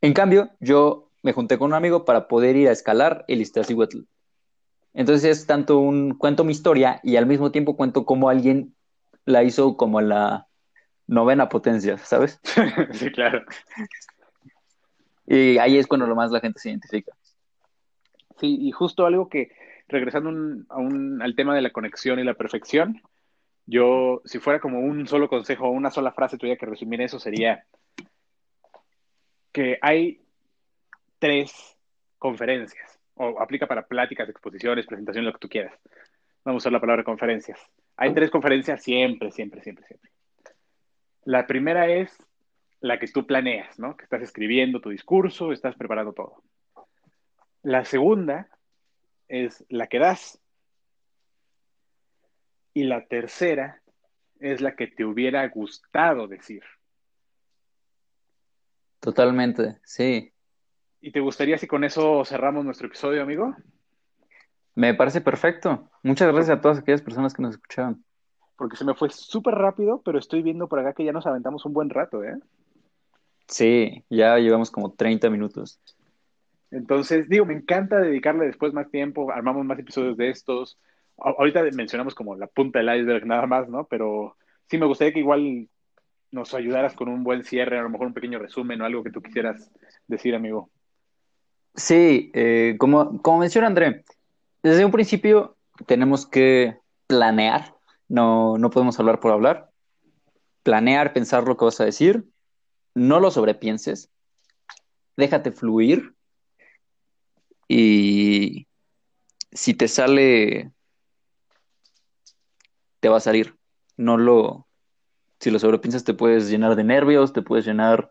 en 0.00 0.12
cambio, 0.12 0.50
yo 0.60 1.10
me 1.22 1.32
junté 1.32 1.58
con 1.58 1.68
un 1.68 1.74
amigo 1.74 2.04
para 2.04 2.28
poder 2.28 2.56
ir 2.56 2.68
a 2.68 2.72
escalar 2.72 3.24
el 3.28 3.40
Iztaccíhuatl. 3.40 4.00
Entonces 4.92 5.38
es 5.38 5.46
tanto 5.46 5.78
un 5.78 6.16
cuento 6.16 6.44
mi 6.44 6.52
historia 6.52 7.00
y 7.02 7.16
al 7.16 7.26
mismo 7.26 7.50
tiempo 7.50 7.76
cuento 7.76 8.04
cómo 8.04 8.28
alguien 8.28 8.74
la 9.24 9.42
hizo 9.44 9.76
como 9.76 10.00
la 10.00 10.48
novena 11.10 11.48
potencia, 11.48 11.98
¿sabes? 11.98 12.40
sí, 12.92 13.10
claro. 13.10 13.44
Y 15.26 15.58
ahí 15.58 15.76
es 15.76 15.86
cuando 15.86 16.06
lo 16.06 16.14
más 16.14 16.30
la 16.30 16.40
gente 16.40 16.60
se 16.60 16.70
identifica. 16.70 17.12
Sí, 18.38 18.58
y 18.60 18.70
justo 18.70 19.04
algo 19.04 19.28
que, 19.28 19.50
regresando 19.88 20.30
al 20.70 21.34
tema 21.34 21.54
de 21.54 21.62
la 21.62 21.70
conexión 21.70 22.20
y 22.20 22.24
la 22.24 22.34
perfección, 22.34 23.02
yo, 23.66 24.22
si 24.24 24.38
fuera 24.38 24.60
como 24.60 24.80
un 24.80 25.06
solo 25.08 25.28
consejo 25.28 25.66
o 25.66 25.70
una 25.70 25.90
sola 25.90 26.12
frase 26.12 26.38
tuviera 26.38 26.58
que 26.58 26.66
resumir 26.66 27.02
eso, 27.02 27.18
sería 27.18 27.64
que 29.52 29.78
hay 29.82 30.22
tres 31.18 31.76
conferencias, 32.18 33.00
o 33.14 33.40
aplica 33.40 33.66
para 33.66 33.86
pláticas, 33.86 34.28
exposiciones, 34.28 34.86
presentaciones, 34.86 35.26
lo 35.26 35.32
que 35.32 35.40
tú 35.40 35.48
quieras. 35.48 35.74
Vamos 36.44 36.62
a 36.62 36.62
usar 36.62 36.72
la 36.72 36.80
palabra 36.80 37.02
conferencias. 37.02 37.58
Hay 37.96 38.14
tres 38.14 38.30
conferencias 38.30 38.82
siempre, 38.82 39.32
siempre, 39.32 39.60
siempre, 39.60 39.84
siempre. 39.86 40.10
La 41.24 41.46
primera 41.46 41.88
es 41.88 42.16
la 42.80 42.98
que 42.98 43.06
tú 43.06 43.26
planeas, 43.26 43.78
¿no? 43.78 43.96
Que 43.96 44.04
estás 44.04 44.22
escribiendo 44.22 44.80
tu 44.80 44.90
discurso, 44.90 45.52
estás 45.52 45.76
preparando 45.76 46.12
todo. 46.12 46.42
La 47.62 47.84
segunda 47.84 48.48
es 49.28 49.64
la 49.68 49.86
que 49.86 49.98
das. 49.98 50.40
Y 52.72 52.84
la 52.84 53.06
tercera 53.06 53.82
es 54.38 54.60
la 54.60 54.76
que 54.76 54.86
te 54.86 55.04
hubiera 55.04 55.46
gustado 55.48 56.26
decir. 56.26 56.62
Totalmente, 59.00 59.78
sí. 59.84 60.32
¿Y 61.00 61.12
te 61.12 61.20
gustaría 61.20 61.58
si 61.58 61.66
con 61.66 61.84
eso 61.84 62.24
cerramos 62.24 62.64
nuestro 62.64 62.86
episodio, 62.86 63.22
amigo? 63.22 63.54
Me 64.74 64.94
parece 64.94 65.20
perfecto. 65.20 65.90
Muchas 66.02 66.32
gracias 66.32 66.56
a 66.56 66.60
todas 66.60 66.78
aquellas 66.78 67.02
personas 67.02 67.34
que 67.34 67.42
nos 67.42 67.54
escucharon 67.54 68.04
porque 68.60 68.76
se 68.76 68.84
me 68.84 68.92
fue 68.92 69.08
súper 69.08 69.54
rápido, 69.54 70.02
pero 70.04 70.18
estoy 70.18 70.42
viendo 70.42 70.68
por 70.68 70.78
acá 70.78 70.92
que 70.92 71.02
ya 71.02 71.12
nos 71.12 71.26
aventamos 71.26 71.64
un 71.64 71.72
buen 71.72 71.88
rato, 71.88 72.22
¿eh? 72.22 72.36
Sí, 73.48 74.04
ya 74.10 74.36
llevamos 74.36 74.70
como 74.70 74.92
30 74.92 75.30
minutos. 75.30 75.80
Entonces, 76.70 77.26
digo, 77.30 77.46
me 77.46 77.54
encanta 77.54 77.98
dedicarle 78.00 78.44
después 78.44 78.74
más 78.74 78.90
tiempo, 78.90 79.32
armamos 79.32 79.64
más 79.64 79.78
episodios 79.78 80.14
de 80.18 80.28
estos. 80.28 80.78
Ahorita 81.16 81.62
mencionamos 81.72 82.14
como 82.14 82.36
la 82.36 82.48
punta 82.48 82.80
del 82.80 83.00
iceberg 83.00 83.24
nada 83.24 83.46
más, 83.46 83.66
¿no? 83.70 83.84
Pero 83.84 84.36
sí 84.68 84.76
me 84.76 84.84
gustaría 84.84 85.14
que 85.14 85.20
igual 85.20 85.66
nos 86.30 86.52
ayudaras 86.52 86.92
con 86.92 87.08
un 87.08 87.24
buen 87.24 87.44
cierre, 87.44 87.78
a 87.78 87.82
lo 87.82 87.88
mejor 87.88 88.08
un 88.08 88.14
pequeño 88.14 88.38
resumen 88.38 88.82
o 88.82 88.84
algo 88.84 89.02
que 89.02 89.10
tú 89.10 89.22
quisieras 89.22 89.72
decir, 90.06 90.34
amigo. 90.34 90.68
Sí, 91.74 92.30
eh, 92.34 92.76
como, 92.78 93.22
como 93.22 93.38
menciona 93.38 93.68
André, 93.68 94.04
desde 94.62 94.84
un 94.84 94.92
principio 94.92 95.56
tenemos 95.86 96.26
que 96.26 96.76
planear 97.06 97.79
no, 98.10 98.58
no 98.58 98.70
podemos 98.70 98.98
hablar 98.98 99.20
por 99.20 99.32
hablar. 99.32 99.70
Planear, 100.64 101.12
pensar 101.12 101.44
lo 101.46 101.56
que 101.56 101.64
vas 101.64 101.80
a 101.80 101.84
decir. 101.84 102.28
No 102.94 103.20
lo 103.20 103.30
sobrepienses. 103.30 104.10
Déjate 105.16 105.52
fluir. 105.52 106.14
y 107.68 108.66
si 109.52 109.74
te 109.74 109.86
sale, 109.86 110.72
te 112.98 113.08
va 113.08 113.18
a 113.18 113.20
salir. 113.20 113.56
No 113.96 114.16
lo, 114.16 114.66
si 115.38 115.50
lo 115.50 115.60
sobrepiensas 115.60 116.02
te 116.02 116.14
puedes 116.14 116.50
llenar 116.50 116.74
de 116.74 116.84
nervios, 116.84 117.32
te 117.32 117.42
puedes 117.42 117.64
llenar 117.64 118.10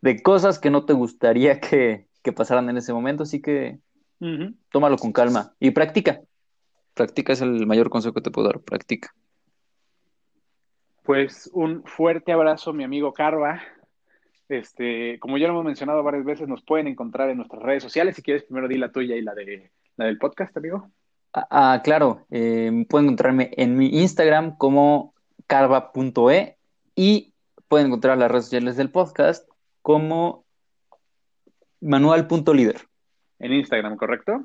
de 0.00 0.22
cosas 0.22 0.58
que 0.58 0.70
no 0.70 0.86
te 0.86 0.94
gustaría 0.94 1.60
que, 1.60 2.08
pasaran 2.36 2.68
en 2.68 2.76
ese 2.76 2.92
momento, 2.92 3.22
así 3.22 3.40
que 3.40 3.80
tómalo 4.70 4.98
con 4.98 5.12
calma 5.12 5.54
y 5.60 5.70
practica. 5.70 6.20
Practica 6.98 7.32
es 7.32 7.40
el 7.42 7.64
mayor 7.64 7.90
consejo 7.90 8.12
que 8.12 8.20
te 8.20 8.32
puedo 8.32 8.48
dar, 8.48 8.58
practica. 8.58 9.14
Pues 11.04 11.48
un 11.52 11.84
fuerte 11.84 12.32
abrazo, 12.32 12.72
mi 12.72 12.82
amigo 12.82 13.12
Carva. 13.12 13.62
Este, 14.48 15.20
como 15.20 15.38
ya 15.38 15.46
lo 15.46 15.52
hemos 15.52 15.64
mencionado 15.64 16.02
varias 16.02 16.24
veces, 16.24 16.48
nos 16.48 16.64
pueden 16.64 16.88
encontrar 16.88 17.30
en 17.30 17.36
nuestras 17.36 17.62
redes 17.62 17.84
sociales. 17.84 18.16
Si 18.16 18.22
quieres, 18.22 18.42
primero 18.42 18.66
di 18.66 18.78
la 18.78 18.90
tuya 18.90 19.14
y 19.14 19.22
la 19.22 19.32
de 19.32 19.70
la 19.96 20.06
del 20.06 20.18
podcast, 20.18 20.56
amigo. 20.56 20.90
Ah, 21.32 21.46
ah 21.50 21.82
claro. 21.84 22.26
Eh, 22.30 22.84
pueden 22.88 23.06
encontrarme 23.06 23.52
en 23.56 23.76
mi 23.76 24.00
Instagram 24.00 24.56
como 24.56 25.14
carva.e 25.46 26.56
y 26.96 27.32
pueden 27.68 27.86
encontrar 27.86 28.18
las 28.18 28.28
redes 28.28 28.46
sociales 28.46 28.76
del 28.76 28.90
podcast 28.90 29.48
como 29.82 30.44
manual.líder. 31.80 32.88
En 33.38 33.52
Instagram, 33.52 33.96
¿correcto? 33.96 34.44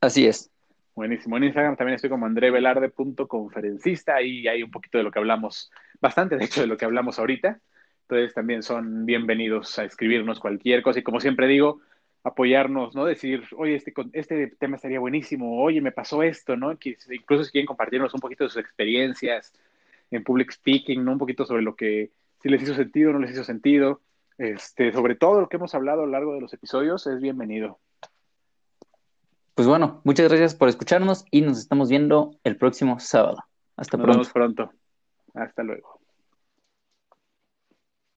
Así 0.00 0.26
es. 0.26 0.50
Buenísimo. 0.98 1.36
En 1.36 1.44
Instagram 1.44 1.76
también 1.76 1.94
estoy 1.94 2.10
como 2.10 2.26
andrevelarde.conferencista 2.26 4.20
y 4.20 4.48
hay 4.48 4.64
un 4.64 4.72
poquito 4.72 4.98
de 4.98 5.04
lo 5.04 5.12
que 5.12 5.20
hablamos, 5.20 5.70
bastante 6.00 6.36
de 6.36 6.44
hecho 6.44 6.60
de 6.60 6.66
lo 6.66 6.76
que 6.76 6.86
hablamos 6.86 7.20
ahorita. 7.20 7.60
Entonces 8.02 8.34
también 8.34 8.64
son 8.64 9.06
bienvenidos 9.06 9.78
a 9.78 9.84
escribirnos 9.84 10.40
cualquier 10.40 10.82
cosa 10.82 10.98
y 10.98 11.04
como 11.04 11.20
siempre 11.20 11.46
digo, 11.46 11.82
apoyarnos, 12.24 12.96
¿no? 12.96 13.04
Decir, 13.04 13.44
oye, 13.56 13.76
este, 13.76 13.94
este 14.12 14.48
tema 14.58 14.74
estaría 14.74 14.98
buenísimo, 14.98 15.62
oye, 15.62 15.80
me 15.80 15.92
pasó 15.92 16.24
esto, 16.24 16.56
¿no? 16.56 16.72
Incluso 16.72 17.44
si 17.44 17.52
quieren 17.52 17.66
compartirnos 17.68 18.12
un 18.12 18.20
poquito 18.20 18.42
de 18.42 18.50
sus 18.50 18.60
experiencias 18.60 19.52
en 20.10 20.24
public 20.24 20.50
speaking, 20.50 21.04
¿no? 21.04 21.12
Un 21.12 21.18
poquito 21.18 21.44
sobre 21.46 21.62
lo 21.62 21.76
que, 21.76 22.10
si 22.42 22.48
les 22.48 22.60
hizo 22.60 22.74
sentido 22.74 23.12
no 23.12 23.20
les 23.20 23.30
hizo 23.30 23.44
sentido. 23.44 24.00
Este, 24.36 24.90
sobre 24.90 25.14
todo 25.14 25.42
lo 25.42 25.48
que 25.48 25.58
hemos 25.58 25.76
hablado 25.76 26.02
a 26.02 26.06
lo 26.06 26.12
largo 26.12 26.34
de 26.34 26.40
los 26.40 26.52
episodios, 26.52 27.06
es 27.06 27.20
bienvenido. 27.20 27.78
Pues 29.58 29.66
bueno, 29.66 30.00
muchas 30.04 30.28
gracias 30.28 30.54
por 30.54 30.68
escucharnos 30.68 31.24
y 31.32 31.40
nos 31.40 31.58
estamos 31.58 31.88
viendo 31.88 32.30
el 32.44 32.56
próximo 32.56 33.00
sábado. 33.00 33.38
Hasta 33.76 33.96
nos 33.96 34.04
pronto. 34.04 34.12
Vemos 34.12 34.32
pronto. 34.32 34.70
Hasta 35.34 35.64
luego. 35.64 35.97